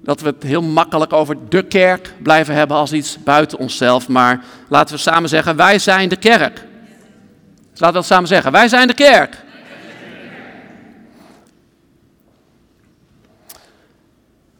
dat 0.00 0.20
we 0.20 0.26
het 0.28 0.42
heel 0.42 0.62
makkelijk 0.62 1.12
over 1.12 1.36
de 1.48 1.62
kerk 1.62 2.12
blijven 2.22 2.54
hebben 2.54 2.76
als 2.76 2.92
iets 2.92 3.18
buiten 3.24 3.58
onszelf. 3.58 4.08
Maar 4.08 4.44
laten 4.68 4.94
we 4.94 5.00
samen 5.00 5.28
zeggen, 5.28 5.56
wij 5.56 5.78
zijn 5.78 6.08
de 6.08 6.16
kerk. 6.16 6.64
Dus 7.74 7.82
laten 7.82 8.00
we 8.00 8.02
dat 8.02 8.16
samen 8.16 8.28
zeggen, 8.28 8.52
wij 8.52 8.68
zijn 8.68 8.86
de 8.86 8.94
kerk. 8.94 9.42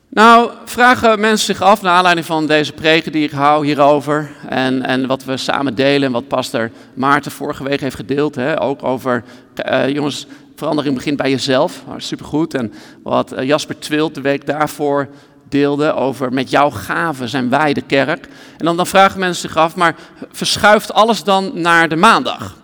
Nou, 0.08 0.50
vragen 0.64 1.20
mensen 1.20 1.46
zich 1.46 1.62
af, 1.62 1.82
naar 1.82 1.92
aanleiding 1.92 2.26
van 2.26 2.46
deze 2.46 2.72
preken 2.72 3.12
die 3.12 3.24
ik 3.24 3.30
hou 3.30 3.66
hierover. 3.66 4.30
En, 4.48 4.82
en 4.82 5.06
wat 5.06 5.24
we 5.24 5.36
samen 5.36 5.74
delen 5.74 6.06
en 6.06 6.12
wat 6.12 6.28
pastor 6.28 6.70
Maarten 6.94 7.30
vorige 7.30 7.64
week 7.64 7.80
heeft 7.80 7.96
gedeeld. 7.96 8.34
Hè, 8.34 8.60
ook 8.60 8.82
over, 8.82 9.24
uh, 9.70 9.88
jongens, 9.88 10.26
verandering 10.56 10.94
begint 10.94 11.16
bij 11.16 11.30
jezelf. 11.30 11.82
Oh, 11.86 11.94
supergoed. 11.96 12.54
En 12.54 12.72
wat 13.02 13.32
eh, 13.32 13.46
Jasper 13.46 13.78
Twilt 13.78 14.14
de 14.14 14.20
week 14.20 14.46
daarvoor 14.46 15.08
deelde 15.48 15.92
over 15.92 16.32
met 16.32 16.50
jouw 16.50 16.70
gaven 16.70 17.28
zijn 17.28 17.48
wij 17.48 17.72
de 17.72 17.82
kerk. 17.82 18.28
En 18.58 18.64
dan, 18.64 18.76
dan 18.76 18.86
vragen 18.86 19.20
mensen 19.20 19.48
zich 19.48 19.56
af, 19.56 19.74
maar 19.74 19.94
verschuift 20.32 20.92
alles 20.92 21.24
dan 21.24 21.50
naar 21.54 21.88
de 21.88 21.96
maandag? 21.96 22.62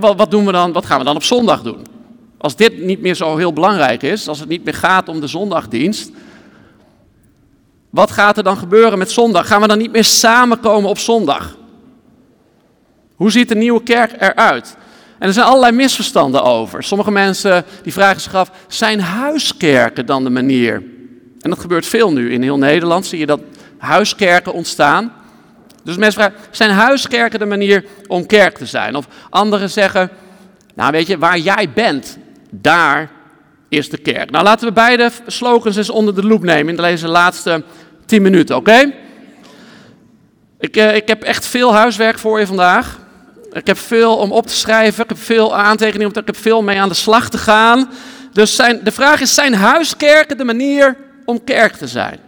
Wat 0.00 0.30
doen 0.30 0.46
we 0.46 0.52
dan, 0.52 0.72
wat 0.72 0.86
gaan 0.86 0.98
we 0.98 1.04
dan 1.04 1.16
op 1.16 1.22
zondag 1.22 1.62
doen? 1.62 1.86
Als 2.38 2.56
dit 2.56 2.82
niet 2.82 3.00
meer 3.00 3.14
zo 3.14 3.36
heel 3.36 3.52
belangrijk 3.52 4.02
is, 4.02 4.28
als 4.28 4.40
het 4.40 4.48
niet 4.48 4.64
meer 4.64 4.74
gaat 4.74 5.08
om 5.08 5.20
de 5.20 5.26
zondagdienst, 5.26 6.10
wat 7.90 8.10
gaat 8.10 8.36
er 8.36 8.42
dan 8.42 8.56
gebeuren 8.56 8.98
met 8.98 9.10
zondag? 9.10 9.46
Gaan 9.46 9.60
we 9.60 9.66
dan 9.66 9.78
niet 9.78 9.92
meer 9.92 10.04
samenkomen 10.04 10.90
op 10.90 10.98
zondag? 10.98 11.56
Hoe 13.14 13.30
ziet 13.30 13.48
de 13.48 13.54
nieuwe 13.54 13.82
kerk 13.82 14.12
eruit? 14.18 14.76
En 15.18 15.28
er 15.28 15.34
zijn 15.34 15.46
allerlei 15.46 15.72
misverstanden 15.72 16.42
over. 16.42 16.82
Sommige 16.82 17.10
mensen 17.10 17.64
die 17.82 17.92
vragen 17.92 18.20
zich 18.20 18.34
af, 18.34 18.50
zijn 18.68 19.00
huiskerken 19.00 20.06
dan 20.06 20.24
de 20.24 20.30
manier? 20.30 20.74
En 21.40 21.50
dat 21.50 21.58
gebeurt 21.58 21.86
veel 21.86 22.12
nu. 22.12 22.32
In 22.32 22.42
heel 22.42 22.58
Nederland 22.58 23.06
zie 23.06 23.18
je 23.18 23.26
dat 23.26 23.40
huiskerken 23.78 24.52
ontstaan. 24.52 25.12
Dus 25.84 25.96
mensen 25.96 26.20
vragen, 26.22 26.38
zijn 26.50 26.70
huiskerken 26.70 27.38
de 27.38 27.46
manier 27.46 27.84
om 28.06 28.26
kerk 28.26 28.58
te 28.58 28.66
zijn? 28.66 28.96
Of 28.96 29.06
anderen 29.30 29.70
zeggen, 29.70 30.10
nou 30.74 30.92
weet 30.92 31.06
je, 31.06 31.18
waar 31.18 31.38
jij 31.38 31.70
bent, 31.74 32.18
daar 32.50 33.10
is 33.68 33.90
de 33.90 33.98
kerk. 33.98 34.30
Nou 34.30 34.44
laten 34.44 34.68
we 34.68 34.72
beide 34.72 35.10
slogans 35.26 35.76
eens 35.76 35.90
onder 35.90 36.14
de 36.14 36.26
loep 36.26 36.42
nemen 36.42 36.76
in 36.76 36.82
deze 36.82 37.08
laatste 37.08 37.64
tien 38.06 38.22
minuten, 38.22 38.56
oké? 38.56 38.92
Ik, 40.58 40.76
uh, 40.76 40.94
ik 40.94 41.08
heb 41.08 41.22
echt 41.22 41.46
veel 41.46 41.74
huiswerk 41.74 42.18
voor 42.18 42.38
je 42.38 42.46
vandaag. 42.46 42.98
Ik 43.52 43.66
heb 43.66 43.78
veel 43.78 44.16
om 44.16 44.32
op 44.32 44.46
te 44.46 44.54
schrijven, 44.54 45.02
ik 45.02 45.08
heb 45.08 45.18
veel 45.18 45.56
aantekeningen, 45.56 46.14
ik 46.14 46.26
heb 46.26 46.36
veel 46.36 46.62
mee 46.62 46.80
aan 46.80 46.88
de 46.88 46.94
slag 46.94 47.30
te 47.30 47.38
gaan. 47.38 47.90
Dus 48.32 48.56
zijn, 48.56 48.80
de 48.84 48.92
vraag 48.92 49.20
is, 49.20 49.34
zijn 49.34 49.54
huiskerken 49.54 50.36
de 50.36 50.44
manier 50.44 50.96
om 51.24 51.44
kerk 51.44 51.76
te 51.76 51.86
zijn? 51.86 52.18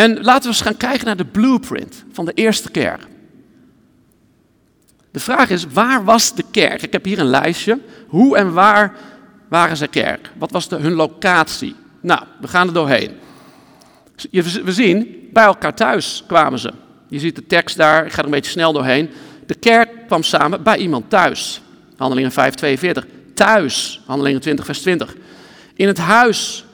En 0.00 0.22
laten 0.22 0.42
we 0.42 0.48
eens 0.48 0.60
gaan 0.60 0.76
kijken 0.76 1.06
naar 1.06 1.16
de 1.16 1.24
blueprint 1.24 2.04
van 2.12 2.24
de 2.24 2.32
eerste 2.32 2.70
kerk. 2.70 3.06
De 5.10 5.20
vraag 5.20 5.50
is, 5.50 5.66
waar 5.72 6.04
was 6.04 6.34
de 6.34 6.44
kerk? 6.50 6.82
Ik 6.82 6.92
heb 6.92 7.04
hier 7.04 7.18
een 7.18 7.26
lijstje. 7.26 7.78
Hoe 8.08 8.36
en 8.36 8.52
waar 8.52 8.94
waren 9.48 9.76
ze 9.76 9.86
kerk? 9.86 10.30
Wat 10.38 10.50
was 10.50 10.68
de, 10.68 10.76
hun 10.76 10.92
locatie? 10.92 11.74
Nou, 12.00 12.22
we 12.40 12.48
gaan 12.48 12.66
er 12.66 12.72
doorheen. 12.72 13.10
We 14.30 14.72
zien, 14.72 15.28
bij 15.32 15.44
elkaar 15.44 15.74
thuis 15.74 16.24
kwamen 16.26 16.58
ze. 16.58 16.72
Je 17.08 17.18
ziet 17.18 17.36
de 17.36 17.46
tekst 17.46 17.76
daar, 17.76 18.06
ik 18.06 18.12
ga 18.12 18.18
er 18.18 18.24
een 18.24 18.30
beetje 18.30 18.50
snel 18.50 18.72
doorheen. 18.72 19.10
De 19.46 19.54
kerk 19.54 20.06
kwam 20.06 20.22
samen 20.22 20.62
bij 20.62 20.76
iemand 20.76 21.10
thuis. 21.10 21.60
Handelingen 21.96 22.32
5, 22.32 22.54
42. 22.54 23.06
Thuis, 23.34 24.00
Handelingen 24.06 24.40
20, 24.40 24.64
vers 24.64 24.80
20. 24.80 25.16
In 25.74 25.86
het 25.86 25.98
huis 25.98 26.64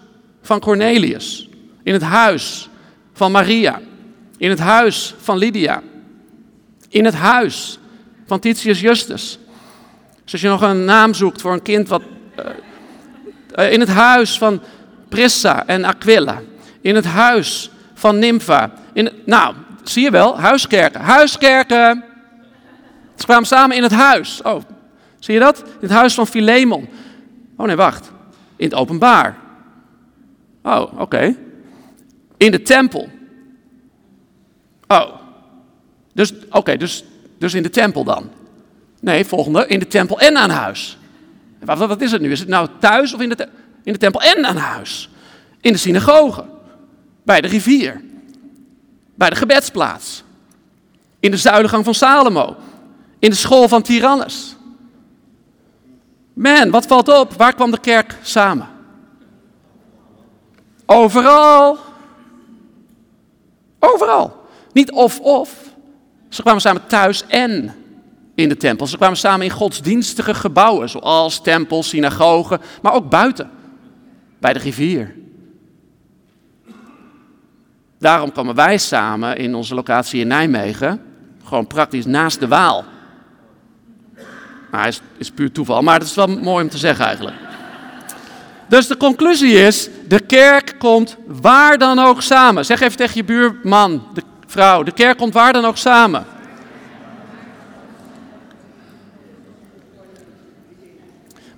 van 0.43 0.61
Cornelius. 0.61 1.49
In 1.83 1.93
het 1.93 2.03
huis 2.03 2.69
van 3.17 3.33
Maria. 3.33 3.81
In 4.37 4.51
het 4.51 4.59
huis 4.59 5.15
van 5.19 5.39
Lydia. 5.39 5.83
In 6.89 7.05
het 7.05 7.15
huis 7.15 7.79
van 8.27 8.41
Titius 8.41 8.81
Justus. 8.81 9.39
Dus 10.25 10.33
als 10.33 10.41
je 10.41 10.49
nog 10.49 10.63
een 10.63 10.85
naam 10.85 11.15
zoekt 11.15 11.41
voor 11.41 11.53
een 11.53 11.63
kind 11.63 11.89
wat. 11.89 12.03
Uh, 13.59 13.73
in 13.73 13.81
het 13.81 13.89
huis 13.89 14.39
van 14.39 14.61
Prissa 15.09 15.67
en 15.67 15.85
Aquila. 15.85 16.41
In 16.81 16.95
het 16.95 17.05
huis 17.05 17.71
van 17.95 18.19
Nympha. 18.19 18.73
In, 18.93 19.11
nou, 19.25 19.55
zie 19.83 20.03
je 20.03 20.11
wel, 20.11 20.39
huiskerken. 20.39 21.01
Huiskerken. 21.01 22.05
Ze 23.15 23.25
kwamen 23.25 23.47
samen 23.47 23.77
in 23.77 23.83
het 23.83 23.93
huis. 23.93 24.43
Oh, 24.43 24.63
zie 25.19 25.35
je 25.35 25.41
dat? 25.41 25.59
In 25.59 25.75
het 25.81 25.91
huis 25.91 26.15
van 26.15 26.27
Philemon. 26.27 26.89
Oh 27.57 27.67
nee, 27.67 27.77
wacht. 27.77 28.13
In 28.57 28.65
het 28.65 28.75
openbaar. 28.75 29.37
Oh, 30.63 31.01
oké. 31.01 31.37
In 32.37 32.51
de 32.51 32.63
tempel. 32.63 33.09
Oh. 34.87 35.15
Dus, 36.13 36.33
oké, 36.51 36.77
dus, 36.77 37.05
dus 37.39 37.55
in 37.55 37.63
de 37.63 37.71
tempel 37.71 38.05
dan. 38.05 38.31
Nee, 39.01 39.25
volgende. 39.25 39.67
In 39.67 39.79
de 39.79 39.87
tempel 39.87 40.21
en 40.21 40.37
aan 40.37 40.51
huis. 40.51 40.99
Wat, 41.61 41.79
wat 41.79 42.01
is 42.01 42.13
het 42.13 42.21
nu? 42.21 42.31
Is 42.31 42.41
het 42.41 42.49
nou 42.49 42.69
thuis 42.81 43.15
of 43.15 43.21
in 43.21 43.29
de, 43.29 43.49
in 43.83 43.93
de 43.93 43.99
tempel 43.99 44.21
en 44.21 44.47
aan 44.47 44.57
huis? 44.57 45.11
In 45.61 45.73
de 45.73 45.79
synagoge. 45.79 46.45
Bij 47.23 47.41
de 47.41 47.49
rivier. 47.49 48.03
Bij 49.15 49.31
de 49.31 49.37
gebedsplaats. 49.37 50.25
In 51.21 51.31
de 51.31 51.37
zuilengang 51.37 51.85
van 51.85 51.95
Salomo 51.95 52.57
in 53.19 53.31
de 53.31 53.37
school 53.37 53.69
van 53.69 53.83
Tyrannus. 53.83 54.57
Man, 56.33 56.71
wat 56.71 56.87
valt 56.87 57.09
op? 57.09 57.33
Waar 57.33 57.55
kwam 57.55 57.71
de 57.71 57.81
kerk 57.81 58.17
samen? 58.23 58.69
Overal. 60.87 61.79
Overal. 63.95 64.45
Niet 64.73 64.93
of-of. 64.93 65.75
Ze 66.29 66.43
kwamen 66.43 66.61
samen 66.61 66.87
thuis 66.87 67.27
en 67.27 67.75
in 68.35 68.49
de 68.49 68.57
tempel. 68.57 68.87
Ze 68.87 68.97
kwamen 68.97 69.17
samen 69.17 69.47
in 69.47 69.51
godsdienstige 69.51 70.35
gebouwen, 70.35 70.89
zoals 70.89 71.41
tempels, 71.41 71.89
synagogen, 71.89 72.61
maar 72.83 72.93
ook 72.93 73.11
buiten, 73.11 73.51
bij 74.39 74.53
de 74.53 74.59
rivier. 74.59 75.15
Daarom 77.99 78.33
kwamen 78.33 78.55
wij 78.55 78.79
samen 78.79 79.37
in 79.37 79.55
onze 79.55 79.75
locatie 79.75 80.21
in 80.21 80.27
Nijmegen, 80.27 81.03
gewoon 81.45 81.67
praktisch 81.67 82.07
naast 82.07 82.41
de 82.41 82.49
Waal. 82.49 82.85
Nou, 84.71 84.83
hij 84.83 84.89
is, 84.89 85.01
is 85.17 85.31
puur 85.31 85.53
toeval, 85.53 85.83
maar 85.83 85.99
het 85.99 86.09
is 86.09 86.15
wel 86.15 86.27
mooi 86.27 86.65
om 86.65 86.71
te 86.71 86.79
zeggen 86.79 87.05
eigenlijk. 87.05 87.37
Dus 88.69 88.87
de 88.87 88.97
conclusie 88.97 89.53
is, 89.53 89.89
de 90.09 90.21
kerk 90.21 90.75
komt 90.79 91.17
waar 91.27 91.79
dan 91.79 91.99
ook 91.99 92.23
samen. 92.23 92.65
Zeg 92.65 92.81
even 92.81 92.97
tegen 92.97 93.17
je 93.17 93.25
buurman, 93.25 94.07
de 94.15 94.23
vrouw, 94.47 94.83
de 94.83 94.93
kerk 94.93 95.19
komt 95.19 95.35
waar 95.35 95.53
dan 95.53 95.65
ook 95.65 95.77
samen. 95.77 96.27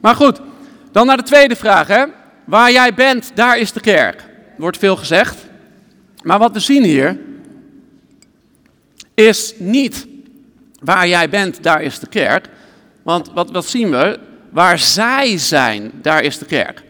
Maar 0.00 0.14
goed, 0.14 0.40
dan 0.92 1.06
naar 1.06 1.16
de 1.16 1.22
tweede 1.22 1.56
vraag. 1.56 1.86
Hè? 1.86 2.04
Waar 2.44 2.72
jij 2.72 2.94
bent, 2.94 3.30
daar 3.34 3.58
is 3.58 3.72
de 3.72 3.80
kerk. 3.80 4.24
Wordt 4.56 4.78
veel 4.78 4.96
gezegd. 4.96 5.36
Maar 6.22 6.38
wat 6.38 6.52
we 6.52 6.60
zien 6.60 6.84
hier 6.84 7.18
is 9.14 9.54
niet 9.58 10.06
waar 10.80 11.08
jij 11.08 11.28
bent, 11.28 11.62
daar 11.62 11.82
is 11.82 11.98
de 11.98 12.06
kerk. 12.06 12.48
Want 13.02 13.30
wat, 13.34 13.50
wat 13.50 13.66
zien 13.66 13.90
we? 13.90 14.18
Waar 14.50 14.78
zij 14.78 15.38
zijn, 15.38 15.90
daar 15.94 16.22
is 16.22 16.38
de 16.38 16.44
kerk. 16.44 16.82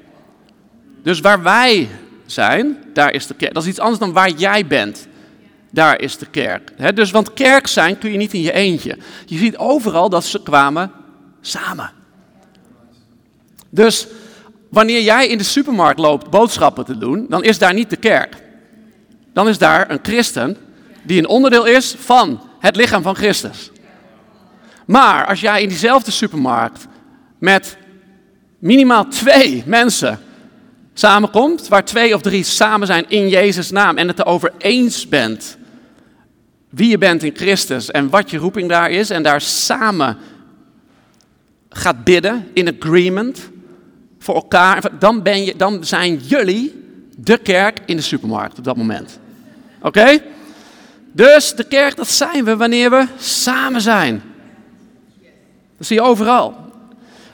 Dus 1.09 1.21
waar 1.21 1.43
wij 1.43 1.89
zijn, 2.27 2.79
daar 2.93 3.13
is 3.13 3.27
de 3.27 3.35
kerk. 3.35 3.55
Dat 3.55 3.63
is 3.63 3.69
iets 3.69 3.79
anders 3.79 3.99
dan 3.99 4.13
waar 4.13 4.31
jij 4.31 4.67
bent. 4.67 5.09
Daar 5.71 6.01
is 6.01 6.19
de 6.19 6.27
kerk. 6.27 6.97
dus 6.97 7.11
want 7.11 7.35
kerk 7.35 7.67
zijn 7.67 7.99
kun 7.99 8.13
je 8.13 8.19
niet 8.19 8.33
in 8.33 8.41
je 8.41 8.53
eentje. 8.53 8.99
Je 9.27 9.39
ziet 9.39 9.57
overal 9.57 10.09
dat 10.09 10.25
ze 10.25 10.43
kwamen 10.43 10.93
samen. 11.41 11.91
Dus 13.71 14.07
wanneer 14.71 15.03
jij 15.03 15.29
in 15.29 15.39
de 15.39 15.45
supermarkt 15.45 15.99
loopt 15.99 16.31
boodschappen 16.31 16.85
te 16.85 16.99
doen, 16.99 17.27
dan 17.29 17.45
is 17.45 17.59
daar 17.59 17.75
niet 17.75 17.91
de 17.91 17.97
kerk. 17.97 18.37
Dan 19.33 19.49
is 19.49 19.59
daar 19.59 19.91
een 19.91 20.01
christen 20.03 20.57
die 21.03 21.19
een 21.19 21.29
onderdeel 21.29 21.67
is 21.67 21.95
van 21.99 22.41
het 22.59 22.77
lichaam 22.77 23.03
van 23.03 23.15
Christus. 23.15 23.71
Maar 24.87 25.27
als 25.27 25.41
jij 25.41 25.63
in 25.63 25.69
diezelfde 25.69 26.11
supermarkt 26.11 26.87
met 27.39 27.77
minimaal 28.59 29.07
twee 29.07 29.63
mensen 29.67 30.27
samenkomt, 30.99 31.69
waar 31.69 31.85
twee 31.85 32.15
of 32.15 32.21
drie 32.21 32.45
samen 32.45 32.87
zijn 32.87 33.05
in 33.09 33.29
Jezus' 33.29 33.71
naam 33.71 33.97
en 33.97 34.09
het 34.09 34.19
erover 34.19 34.53
eens 34.59 35.09
bent 35.09 35.59
wie 36.69 36.89
je 36.89 36.99
bent 36.99 37.23
in 37.23 37.37
Christus 37.37 37.91
en 37.91 38.11
wat 38.11 38.31
je 38.31 38.39
roeping 38.39 38.69
daar 38.69 38.91
is 38.91 39.11
en 39.11 39.23
daar 39.23 39.41
samen 39.41 40.17
gaat 41.69 42.05
bidden 42.05 42.49
in 42.53 42.77
agreement 42.79 43.51
voor 44.19 44.35
elkaar, 44.35 44.99
dan, 44.99 45.23
ben 45.23 45.45
je, 45.45 45.57
dan 45.57 45.85
zijn 45.85 46.17
jullie 46.17 46.85
de 47.17 47.39
kerk 47.39 47.79
in 47.87 47.97
de 47.97 48.03
supermarkt 48.03 48.59
op 48.59 48.65
dat 48.65 48.77
moment. 48.77 49.19
Oké? 49.83 50.19
Dus 51.13 51.55
de 51.55 51.65
kerk, 51.65 51.97
dat 51.97 52.09
zijn 52.09 52.45
we 52.45 52.57
wanneer 52.57 52.91
we 52.91 53.07
samen 53.19 53.81
zijn. 53.81 54.23
Dat 55.77 55.87
zie 55.87 55.97
je 55.97 56.03
overal. 56.03 56.57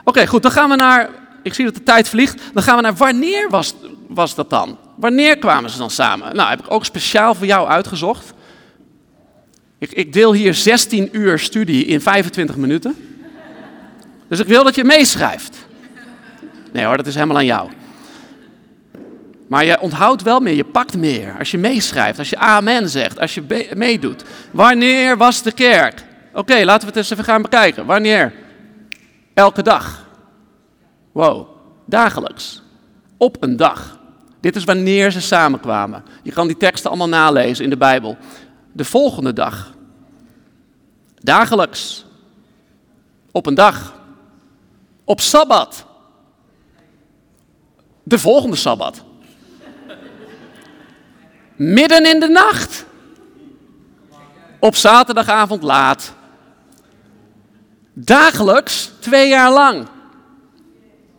Oké, 0.04 0.26
goed, 0.26 0.42
dan 0.42 0.50
gaan 0.50 0.71
we 0.71 0.76
naar 0.76 1.11
ik 1.44 1.54
zie 1.54 1.64
dat 1.64 1.74
de 1.74 1.82
tijd 1.82 2.08
vliegt. 2.08 2.40
Dan 2.52 2.62
gaan 2.62 2.76
we 2.76 2.82
naar 2.82 2.94
wanneer 2.94 3.50
was, 3.50 3.74
was 4.08 4.34
dat 4.34 4.50
dan? 4.50 4.78
Wanneer 4.96 5.38
kwamen 5.38 5.70
ze 5.70 5.78
dan 5.78 5.90
samen? 5.90 6.36
Nou, 6.36 6.50
heb 6.50 6.60
ik 6.60 6.70
ook 6.70 6.84
speciaal 6.84 7.34
voor 7.34 7.46
jou 7.46 7.68
uitgezocht. 7.68 8.32
Ik, 9.78 9.92
ik 9.92 10.12
deel 10.12 10.32
hier 10.32 10.54
16 10.54 11.08
uur 11.12 11.38
studie 11.38 11.84
in 11.84 12.00
25 12.00 12.56
minuten. 12.56 12.96
Dus 14.28 14.40
ik 14.40 14.46
wil 14.46 14.64
dat 14.64 14.74
je 14.74 14.84
meeschrijft. 14.84 15.66
Nee 16.72 16.84
hoor, 16.84 16.96
dat 16.96 17.06
is 17.06 17.14
helemaal 17.14 17.36
aan 17.36 17.44
jou. 17.44 17.70
Maar 19.46 19.64
je 19.64 19.80
onthoudt 19.80 20.22
wel 20.22 20.40
meer, 20.40 20.54
je 20.54 20.64
pakt 20.64 20.96
meer. 20.96 21.34
Als 21.38 21.50
je 21.50 21.58
meeschrijft, 21.58 22.18
als 22.18 22.30
je 22.30 22.36
amen 22.36 22.88
zegt, 22.88 23.20
als 23.20 23.34
je 23.34 23.68
meedoet. 23.74 24.22
Wanneer 24.50 25.16
was 25.16 25.42
de 25.42 25.52
kerk? 25.52 26.04
Oké, 26.32 26.64
laten 26.64 26.80
we 26.80 26.86
het 26.86 26.96
eens 26.96 27.10
even 27.10 27.24
gaan 27.24 27.42
bekijken. 27.42 27.86
Wanneer? 27.86 28.32
Elke 29.34 29.62
dag. 29.62 30.03
Wow, 31.14 31.49
dagelijks. 31.85 32.62
Op 33.16 33.42
een 33.42 33.56
dag. 33.56 33.99
Dit 34.40 34.56
is 34.56 34.64
wanneer 34.64 35.11
ze 35.11 35.21
samenkwamen. 35.21 36.04
Je 36.23 36.33
kan 36.33 36.47
die 36.47 36.56
teksten 36.56 36.90
allemaal 36.90 37.09
nalezen 37.09 37.64
in 37.64 37.71
de 37.71 37.76
Bijbel. 37.76 38.16
De 38.73 38.85
volgende 38.85 39.33
dag. 39.33 39.75
Dagelijks. 41.18 42.05
Op 43.33 43.46
een 43.46 43.55
dag. 43.55 43.94
Op 45.05 45.20
sabbat. 45.20 45.87
De 48.03 48.18
volgende 48.18 48.57
sabbat. 48.57 49.05
Midden 51.57 52.07
in 52.07 52.20
de 52.20 52.29
nacht. 52.29 52.85
Op 54.59 54.74
zaterdagavond 54.77 55.62
laat. 55.62 56.14
Dagelijks 57.92 58.90
twee 59.00 59.29
jaar 59.29 59.53
lang 59.53 59.88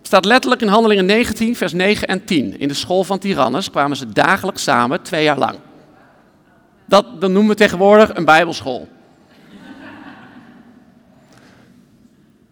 staat 0.05 0.25
letterlijk 0.25 0.61
in 0.61 0.67
Handelingen 0.67 1.05
19, 1.05 1.55
vers 1.55 1.73
9 1.73 2.07
en 2.07 2.25
10. 2.25 2.59
In 2.59 2.67
de 2.67 2.73
school 2.73 3.03
van 3.03 3.19
Tyrannus 3.19 3.69
kwamen 3.69 3.97
ze 3.97 4.09
dagelijks 4.09 4.63
samen, 4.63 5.01
twee 5.01 5.23
jaar 5.23 5.37
lang. 5.37 5.55
Dat, 6.85 7.19
noemen 7.19 7.47
we 7.47 7.55
tegenwoordig 7.55 8.15
een 8.15 8.25
bijbelschool. 8.25 8.87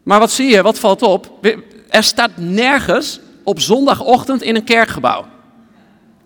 Maar 0.04 0.20
wat 0.20 0.32
zie 0.32 0.50
je, 0.50 0.62
wat 0.62 0.80
valt 0.80 1.02
op? 1.02 1.48
Er 1.90 2.04
staat 2.04 2.32
nergens 2.36 3.20
op 3.44 3.60
zondagochtend 3.60 4.42
in 4.42 4.56
een 4.56 4.64
kerkgebouw. 4.64 5.26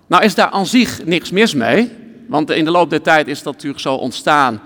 Nou 0.08 0.24
is 0.24 0.36
daar 0.36 0.50
aan 0.50 0.66
zich 0.66 1.06
niks 1.06 1.32
mis 1.32 1.54
mee, 1.54 1.92
want 2.28 2.50
in 2.50 2.66
de 2.66 2.72
loop 2.72 2.90
der 2.90 3.02
tijd 3.02 3.28
is 3.28 3.44
dat 3.44 3.54
natuurlijk 3.54 3.82
zo 3.82 3.94
ontstaan. 3.94 4.62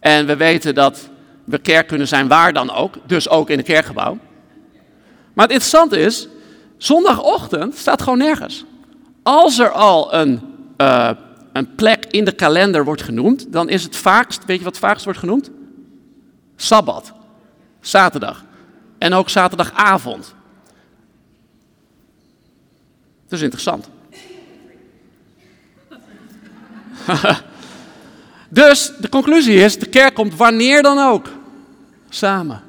En 0.00 0.26
we 0.26 0.36
weten 0.36 0.74
dat 0.74 1.08
we 1.44 1.58
kerk 1.58 1.86
kunnen 1.86 2.08
zijn 2.08 2.28
waar 2.28 2.52
dan 2.52 2.70
ook, 2.70 2.94
dus 3.06 3.28
ook 3.28 3.50
in 3.50 3.58
een 3.58 3.64
kerkgebouw. 3.64 4.18
Maar 5.32 5.44
het 5.44 5.54
interessante 5.54 5.98
is, 5.98 6.28
zondagochtend 6.76 7.76
staat 7.76 8.02
gewoon 8.02 8.18
nergens. 8.18 8.64
Als 9.22 9.58
er 9.58 9.70
al 9.70 10.14
een, 10.14 10.40
uh, 10.78 11.10
een 11.52 11.74
plek 11.74 12.06
in 12.10 12.24
de 12.24 12.32
kalender 12.32 12.84
wordt 12.84 13.02
genoemd, 13.02 13.52
dan 13.52 13.68
is 13.68 13.82
het 13.82 13.96
vaakst, 13.96 14.44
weet 14.44 14.58
je 14.58 14.64
wat 14.64 14.78
vaakst 14.78 15.04
wordt 15.04 15.18
genoemd? 15.18 15.50
Sabbat, 16.56 17.12
zaterdag. 17.80 18.44
En 18.98 19.12
ook 19.12 19.28
zaterdagavond. 19.28 20.34
Dat 23.28 23.38
is 23.38 23.42
interessant. 23.42 23.88
dus 28.48 28.92
de 29.00 29.08
conclusie 29.08 29.56
is, 29.56 29.78
de 29.78 29.86
kerk 29.86 30.14
komt 30.14 30.36
wanneer 30.36 30.82
dan 30.82 30.98
ook 30.98 31.28
samen. 32.08 32.62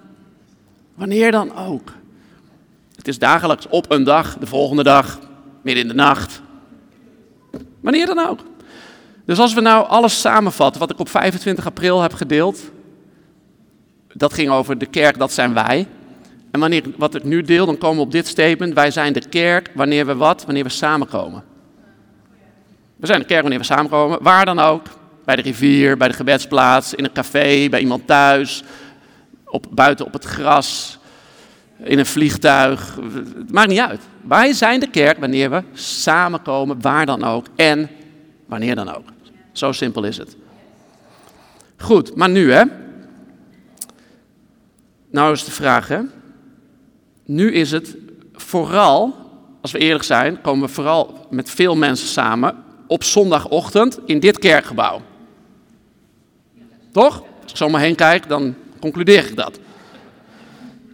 Wanneer 0.96 1.32
dan 1.32 1.56
ook. 1.58 1.92
Het 3.04 3.12
is 3.12 3.20
dagelijks 3.20 3.68
op 3.68 3.92
een 3.92 4.04
dag, 4.04 4.38
de 4.38 4.46
volgende 4.46 4.84
dag, 4.84 5.20
midden 5.62 5.84
in 5.84 5.90
de 5.90 5.96
nacht. 5.96 6.42
Wanneer 7.82 8.06
dan 8.06 8.20
ook. 8.20 8.40
Dus 9.26 9.40
als 9.40 9.54
we 9.54 9.62
nou 9.62 9.88
alles 9.88 10.22
samenvatten 10.22 10.82
wat 10.82 10.92
ik 10.92 11.00
op 11.00 11.10
25 11.10 11.66
april 11.66 12.02
heb 12.02 12.14
gedeeld, 12.14 12.72
dat 14.14 14.34
ging 14.34 14.50
over 14.50 14.78
de 14.78 14.86
kerk, 14.86 15.18
dat 15.18 15.32
zijn 15.32 15.54
wij. 15.54 15.88
En 16.52 16.60
wanneer, 16.60 16.84
wat 16.98 17.16
ik 17.16 17.24
nu 17.24 17.42
deel, 17.42 17.66
dan 17.66 17.78
komen 17.78 17.98
we 17.98 18.04
op 18.04 18.12
dit 18.12 18.28
statement. 18.28 18.74
Wij 18.74 18.92
zijn 18.92 19.14
de 19.14 19.30
kerk 19.30 19.70
wanneer 19.74 20.06
we 20.06 20.16
wat? 20.16 20.46
Wanneer 20.46 20.64
we 20.64 20.70
samenkomen. 20.70 21.44
We 22.96 23.06
zijn 23.06 23.20
de 23.20 23.26
kerk 23.26 23.42
wanneer 23.42 23.60
we 23.60 23.66
samenkomen, 23.66 24.24
waar 24.24 24.46
dan 24.46 24.60
ook. 24.60 24.86
Bij 25.26 25.36
de 25.36 25.42
rivier, 25.42 25.98
bij 25.98 26.08
de 26.08 26.14
gebedsplaats, 26.14 26.94
in 26.94 27.04
een 27.04 27.12
café, 27.12 27.70
bij 27.70 27.80
iemand 27.80 28.08
thuis, 28.08 28.64
op, 29.46 29.66
buiten 29.70 30.06
op 30.06 30.14
het 30.14 30.24
gras, 30.24 31.00
in 31.78 32.00
een 32.00 32.06
vliegtuig. 32.06 32.96
Het 33.14 33.52
maakt 33.52 33.70
niet 33.70 33.80
uit. 33.80 34.02
Wij 34.22 34.54
zijn 34.54 34.80
de 34.80 34.90
kerk 34.90 35.18
wanneer 35.18 35.50
we 35.50 35.64
samenkomen, 35.74 36.82
waar 36.82 37.06
dan 37.06 37.24
ook 37.24 37.46
en 37.56 37.90
wanneer 38.46 38.76
dan 38.76 38.96
ook. 38.96 39.06
Zo 39.52 39.72
simpel 39.72 40.04
is 40.04 40.18
het. 40.18 40.36
Goed, 41.78 42.16
maar 42.16 42.30
nu 42.30 42.52
hè. 42.52 42.64
Nou 45.12 45.34
is 45.34 45.44
de 45.44 45.52
vraag 45.52 45.88
hè. 45.88 46.00
Nu 47.26 47.54
is 47.54 47.72
het 47.72 47.96
vooral, 48.34 49.16
als 49.62 49.72
we 49.72 49.78
eerlijk 49.78 50.04
zijn, 50.04 50.42
komen 50.42 50.68
we 50.68 50.74
vooral 50.74 51.28
met 51.30 51.50
veel 51.50 51.76
mensen 51.76 52.08
samen 52.08 52.56
op 52.88 53.04
zondagochtend 53.04 54.00
in 54.06 54.20
dit 54.20 54.40
kerkgebouw. 54.40 55.02
Toch? 56.92 57.24
Als 57.42 57.52
ik 57.52 57.58
zo 57.58 57.70
maar 57.70 57.82
heen 57.82 57.96
kijk, 57.96 58.28
dan 58.28 58.56
concludeer 58.80 59.26
ik 59.26 59.36
dat. 59.36 59.60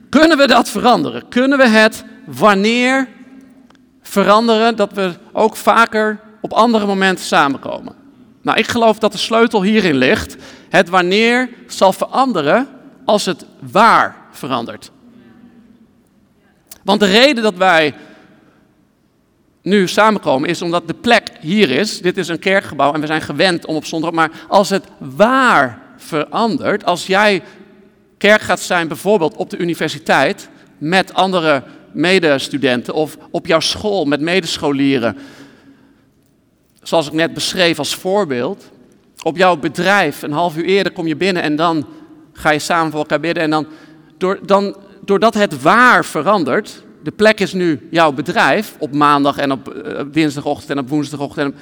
Kunnen 0.10 0.38
we 0.38 0.48
dat 0.48 0.69
veranderen? 0.69 1.28
Kunnen 1.28 1.58
we 1.58 1.67
het 1.67 2.04
wanneer 2.26 3.08
veranderen 4.02 4.76
dat 4.76 4.93
we 4.93 5.13
ook 5.32 5.56
vaker 5.56 6.19
op 6.41 6.54
andere 6.54 6.86
momenten 6.86 7.26
samenkomen? 7.26 7.95
Nou, 8.41 8.58
ik 8.58 8.67
geloof 8.67 9.00
dat 9.00 9.12
de 9.12 9.17
sleutel 9.17 9.63
hierin 9.63 9.95
ligt. 9.95 10.36
Het 10.69 10.89
wanneer 10.89 11.50
zal 11.67 11.93
veranderen 11.93 12.67
als 13.06 13.26
het 13.26 13.45
waar 13.72 14.15
verandert. 14.32 14.91
Want 16.84 17.00
de 17.00 17.06
reden 17.06 17.43
dat 17.43 17.56
wij 17.56 17.93
nu 19.62 19.88
samenkomen 19.88 20.50
is 20.50 20.62
omdat 20.62 20.88
de 20.88 20.93
plek 20.93 21.32
hier 21.39 21.69
is. 21.69 22.02
Dit 22.02 22.17
is 22.17 22.28
een 22.28 22.39
kerkgebouw 22.39 22.93
en 22.93 23.02
we 23.02 23.08
zijn 23.08 23.22
gewend 23.22 23.65
om 23.65 23.76
op 23.76 23.86
zondag. 23.86 24.12
Maar 24.12 24.32
als 24.48 24.69
het 24.69 24.86
waar 24.98 25.82
verandert, 25.98 26.86
als 26.86 27.08
jij 27.08 27.43
kerk 28.19 28.41
gaat 28.41 28.60
zijn 28.60 28.88
bijvoorbeeld 28.88 29.36
op 29.36 29.49
de 29.49 29.58
universiteit 29.58 30.49
met 30.77 31.13
andere 31.13 31.63
medestudenten 31.91 32.93
of 32.93 33.17
op 33.32 33.45
jouw 33.47 33.60
school 33.60 34.05
met 34.05 34.21
medescholieren. 34.21 35.17
Zoals 36.82 37.08
ik 37.08 37.13
net 37.13 37.34
beschreef 37.34 37.79
als 37.79 37.95
voorbeeld. 37.95 38.69
Op 39.23 39.38
jouw 39.38 39.58
bedrijf, 39.58 40.21
een 40.21 40.32
half 40.32 40.58
uur 40.58 40.65
eerder 40.65 40.91
kom 40.91 41.08
je 41.08 41.15
binnen 41.15 41.43
en 41.43 41.55
dan 41.55 41.88
ga 42.34 42.49
je 42.49 42.60
samen 42.60 42.91
voor 42.91 42.99
elkaar 42.99 43.19
bidden. 43.19 43.43
En 43.43 43.49
dan, 43.49 43.67
door, 44.17 44.39
dan, 44.45 44.75
doordat 45.05 45.34
het 45.34 45.62
waar 45.62 46.05
verandert, 46.05 46.84
de 47.03 47.12
plek 47.12 47.39
is 47.39 47.53
nu 47.53 47.88
jouw 47.91 48.12
bedrijf 48.12 48.75
op 48.79 48.93
maandag 48.93 49.38
en 49.38 49.51
op 49.51 49.73
uh, 49.86 50.01
dinsdagochtend 50.12 50.69
en 50.69 50.79
op 50.79 50.89
woensdagochtend. 50.89 51.55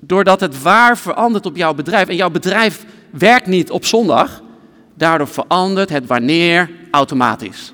doordat 0.00 0.40
het 0.40 0.62
waar 0.62 0.98
verandert 0.98 1.46
op 1.46 1.56
jouw 1.56 1.74
bedrijf 1.74 2.08
en 2.08 2.16
jouw 2.16 2.30
bedrijf 2.30 2.84
werkt 3.10 3.46
niet 3.46 3.70
op 3.70 3.84
zondag, 3.84 4.42
daardoor 4.94 5.28
verandert 5.28 5.88
het 5.88 6.06
wanneer 6.06 6.70
automatisch. 6.90 7.72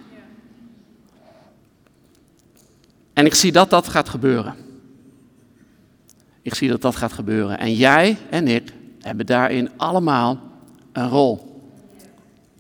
En 3.13 3.27
ik 3.27 3.35
zie 3.35 3.53
dat 3.53 3.71
dat 3.71 3.89
gaat 3.89 4.09
gebeuren. 4.09 4.55
Ik 6.43 6.55
zie 6.55 6.69
dat 6.69 6.81
dat 6.81 6.97
gaat 6.97 7.13
gebeuren. 7.13 7.59
En 7.59 7.75
jij 7.75 8.17
en 8.31 8.49
ik 8.49 8.73
hebben 9.01 9.27
daarin 9.27 9.71
allemaal 9.77 10.39
een 10.93 11.09
rol. 11.09 11.63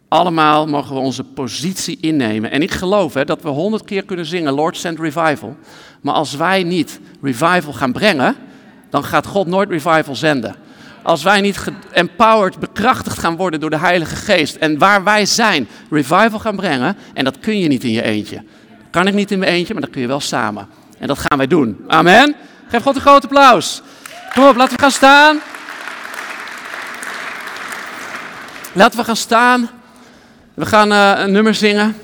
Allemaal 0.09 0.66
mogen 0.66 0.94
we 0.94 1.01
onze 1.01 1.25
positie 1.25 1.99
innemen. 2.01 2.51
En 2.51 2.62
ik 2.62 2.71
geloof 2.71 3.14
hè, 3.14 3.25
dat 3.25 3.42
we 3.42 3.49
honderd 3.49 3.85
keer 3.85 4.05
kunnen 4.05 4.27
zingen, 4.27 4.53
Lord 4.53 4.77
send 4.77 4.99
revival. 4.99 5.57
Maar 6.01 6.14
als 6.14 6.35
wij 6.35 6.62
niet 6.62 7.01
revival 7.23 7.73
gaan 7.73 7.92
brengen, 7.92 8.37
dan 8.90 9.05
gaat 9.05 9.27
God 9.27 9.47
nooit 9.47 9.71
revival 9.71 10.14
zenden. 10.14 10.55
Als 11.02 11.22
wij 11.22 11.40
niet 11.40 11.64
empowered, 11.92 12.58
bekrachtigd 12.58 13.18
gaan 13.18 13.37
worden 13.37 13.61
door 13.61 13.70
de 13.70 13.78
Heilige 13.78 14.16
Geest. 14.16 14.56
En 14.56 14.78
waar 14.78 15.04
wij 15.04 15.26
zijn, 15.26 15.68
revival 15.90 16.38
gaan 16.38 16.56
brengen. 16.56 16.96
En 17.14 17.24
dat 17.24 17.38
kun 17.38 17.58
je 17.58 17.68
niet 17.68 17.84
in 17.84 17.92
je 17.92 18.02
eentje. 18.02 18.44
Kan 18.90 19.06
ik 19.06 19.14
niet 19.14 19.30
in 19.30 19.38
mijn 19.38 19.52
eentje, 19.52 19.72
maar 19.72 19.82
dat 19.82 19.90
kun 19.90 20.00
je 20.00 20.06
wel 20.06 20.20
samen. 20.20 20.68
En 20.98 21.06
dat 21.06 21.18
gaan 21.18 21.38
wij 21.38 21.46
doen. 21.46 21.84
Amen. 21.87 22.34
Geef 22.68 22.82
God 22.82 22.94
een 22.94 23.00
groot 23.00 23.24
applaus. 23.24 23.82
Kom 24.34 24.46
op, 24.46 24.56
laten 24.56 24.76
we 24.76 24.82
gaan 24.82 24.90
staan. 24.90 25.40
Laten 28.72 28.98
we 28.98 29.04
gaan 29.04 29.16
staan. 29.16 29.70
We 30.54 30.66
gaan 30.66 30.92
uh, 30.92 31.12
een 31.16 31.32
nummer 31.32 31.54
zingen. 31.54 31.96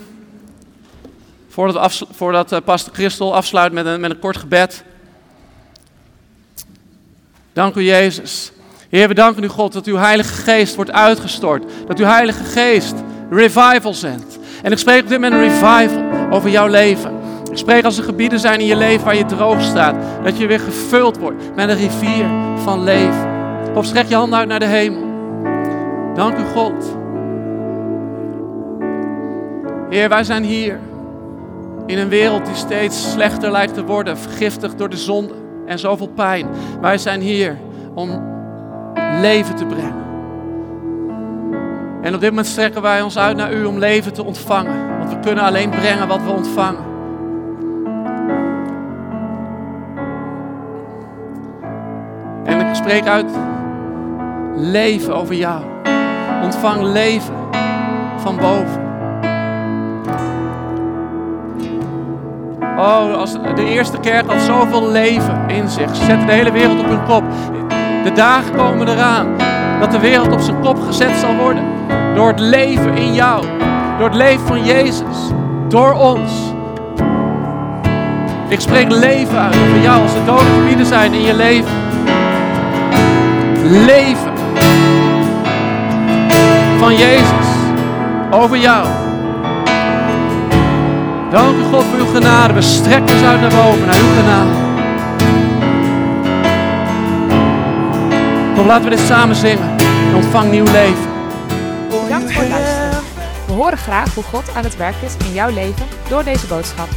Voordat, 1.48 2.07
voordat 2.11 2.52
uh, 2.52 2.59
Pastor 2.64 2.94
Christel 2.94 3.35
afsluit 3.35 3.72
met 3.72 3.87
een, 3.87 4.00
met 4.00 4.11
een 4.11 4.18
kort 4.18 4.37
gebed. 4.37 4.85
Dank 7.52 7.74
u 7.74 7.83
Jezus. 7.83 8.52
Heer, 8.94 9.09
we 9.09 9.14
danken 9.14 9.44
u 9.44 9.48
God 9.48 9.72
dat 9.72 9.87
uw 9.87 9.96
Heilige 9.96 10.35
Geest 10.35 10.74
wordt 10.74 10.92
uitgestort. 10.92 11.64
Dat 11.87 11.98
uw 11.98 12.04
Heilige 12.04 12.44
Geest 12.44 12.94
revival 13.30 13.94
zendt. 13.94 14.38
En 14.62 14.72
ik 14.72 14.78
spreek 14.78 15.02
op 15.02 15.09
dit 15.09 15.20
moment 15.20 15.42
een 15.42 15.48
revival 15.48 16.30
over 16.30 16.50
jouw 16.50 16.66
leven. 16.66 17.12
Ik 17.50 17.57
spreek 17.57 17.85
als 17.85 17.98
er 17.98 18.04
gebieden 18.04 18.38
zijn 18.38 18.61
in 18.61 18.66
je 18.66 18.76
leven 18.76 19.04
waar 19.04 19.16
je 19.16 19.24
droog 19.24 19.62
staat. 19.62 19.96
Dat 20.22 20.38
je 20.38 20.46
weer 20.46 20.61
gevuld 20.61 21.18
wordt 21.18 21.54
met 21.54 21.68
een 21.68 21.76
rivier 21.76 22.26
van 22.57 22.85
leven. 22.85 23.28
Of 23.74 23.85
strek 23.85 24.07
je 24.07 24.14
handen 24.14 24.38
uit 24.38 24.48
naar 24.48 24.59
de 24.59 24.66
hemel. 24.66 25.04
Dank 26.14 26.38
u 26.38 26.44
God. 26.54 26.96
Heer, 29.90 30.09
wij 30.09 30.24
zijn 30.24 30.44
hier 30.44 30.78
in 31.87 31.98
een 31.98 32.09
wereld 32.09 32.46
die 32.46 32.54
steeds 32.54 33.11
slechter 33.11 33.50
lijkt 33.50 33.74
te 33.74 33.85
worden, 33.85 34.18
vergiftigd 34.18 34.78
door 34.78 34.90
de 34.90 34.96
zonde 34.96 35.35
en 35.66 35.78
zoveel 35.78 36.09
pijn. 36.09 36.46
Wij 36.80 36.98
zijn 36.98 37.20
hier 37.20 37.59
om 37.94 38.33
leven 39.20 39.55
te 39.55 39.66
brengen. 39.66 40.05
En 42.03 42.14
op 42.14 42.20
dit 42.20 42.29
moment 42.29 42.46
strekken 42.46 42.83
wij 42.83 43.03
ons 43.03 43.18
uit 43.18 43.37
naar 43.37 43.53
u 43.53 43.64
om 43.64 43.79
leven 43.79 44.12
te 44.12 44.24
ontvangen. 44.24 44.98
Want 44.98 45.11
we 45.11 45.20
kunnen 45.20 45.44
alleen 45.44 45.70
brengen 45.70 46.09
wat 46.09 46.22
we 46.22 46.31
ontvangen. 46.31 46.85
En 52.44 52.61
ik 52.61 52.74
spreek 52.74 53.07
uit 53.07 53.31
leven 54.55 55.16
over 55.16 55.35
jou. 55.35 55.62
Ontvang 56.42 56.83
leven 56.83 57.35
van 58.16 58.37
boven. 58.37 58.83
Oh, 62.77 63.14
als 63.14 63.33
de 63.33 63.64
eerste 63.64 63.98
kerk 64.00 64.27
had 64.27 64.40
zoveel 64.40 64.90
leven 64.90 65.48
in 65.48 65.68
zich. 65.68 65.96
Ze 65.96 66.05
zetten 66.05 66.27
de 66.27 66.33
hele 66.33 66.53
wereld 66.53 66.81
op 66.81 66.87
hun 66.87 67.05
kop. 67.05 67.24
De 68.05 68.12
dagen 68.12 68.55
komen 68.57 68.88
eraan 68.88 69.27
dat 69.81 69.90
de 69.90 69.99
wereld 69.99 70.33
op 70.33 70.40
zijn 70.40 70.61
kop 70.61 70.81
gezet 70.81 71.17
zal 71.17 71.35
worden. 71.37 71.64
Door 72.14 72.29
het 72.29 72.40
leven 72.40 72.95
in 72.95 73.14
jou. 73.14 73.45
Door 73.99 74.07
het 74.07 74.17
leven 74.17 74.47
van 74.47 74.64
Jezus. 74.64 75.31
Door 75.69 75.93
ons. 75.93 76.33
Ik 78.49 78.61
spreek 78.61 78.90
leven 78.90 79.38
uit 79.38 79.55
over 79.55 79.81
jou 79.83 80.03
als 80.03 80.14
er 80.14 80.25
dode 80.25 80.45
gebieden 80.61 80.87
zijn 80.87 81.12
in 81.12 81.23
je 81.23 81.35
leven. 81.35 81.73
Leven 83.62 84.33
van 86.79 86.97
Jezus 86.97 87.47
over 88.31 88.57
jou. 88.57 88.87
Dank 91.31 91.57
u 91.57 91.62
God 91.73 91.85
voor 91.85 91.99
uw 91.99 92.14
genade. 92.14 92.55
We 92.55 92.62
strekken 92.62 93.14
ons 93.14 93.25
uit 93.25 93.40
naar 93.40 93.51
boven, 93.51 93.87
naar 93.87 93.97
uw 93.97 94.23
genade. 94.23 94.63
Laten 98.64 98.90
we 98.90 98.96
dit 98.96 99.07
samen 99.07 99.37
zingen. 99.37 99.79
En 99.79 100.14
ontvang 100.14 100.50
nieuw 100.50 100.64
leven. 100.64 101.09
Bedankt 101.88 102.33
voor 102.33 102.42
het 102.42 102.50
luisteren. 102.50 103.03
We 103.46 103.53
horen 103.53 103.79
graag 103.79 104.14
hoe 104.14 104.24
God 104.24 104.55
aan 104.55 104.64
het 104.64 104.77
werk 104.77 104.94
is 105.03 105.16
in 105.27 105.33
jouw 105.33 105.50
leven 105.50 105.87
door 106.09 106.24
deze 106.24 106.46
boodschap. 106.46 106.88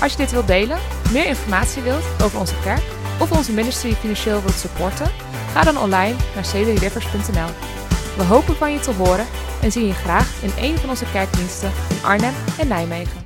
Als 0.00 0.12
je 0.12 0.18
dit 0.18 0.30
wilt 0.30 0.46
delen, 0.46 0.78
meer 1.12 1.26
informatie 1.26 1.82
wilt 1.82 2.04
over 2.22 2.38
onze 2.38 2.54
kerk 2.62 2.82
of 3.20 3.32
onze 3.32 3.52
ministry 3.52 3.92
financieel 3.92 4.40
wilt 4.40 4.54
supporten, 4.54 5.10
ga 5.52 5.62
dan 5.62 5.78
online 5.78 6.14
naar 6.34 6.44
cedryrivers.nl. 6.44 7.50
We 8.16 8.22
hopen 8.22 8.56
van 8.56 8.72
je 8.72 8.78
te 8.78 8.92
horen 8.92 9.26
en 9.62 9.72
zien 9.72 9.86
je 9.86 9.94
graag 9.94 10.28
in 10.42 10.50
een 10.58 10.78
van 10.78 10.88
onze 10.88 11.04
kerkdiensten 11.12 11.70
in 11.90 11.98
Arnhem 12.02 12.34
en 12.58 12.68
Nijmegen. 12.68 13.25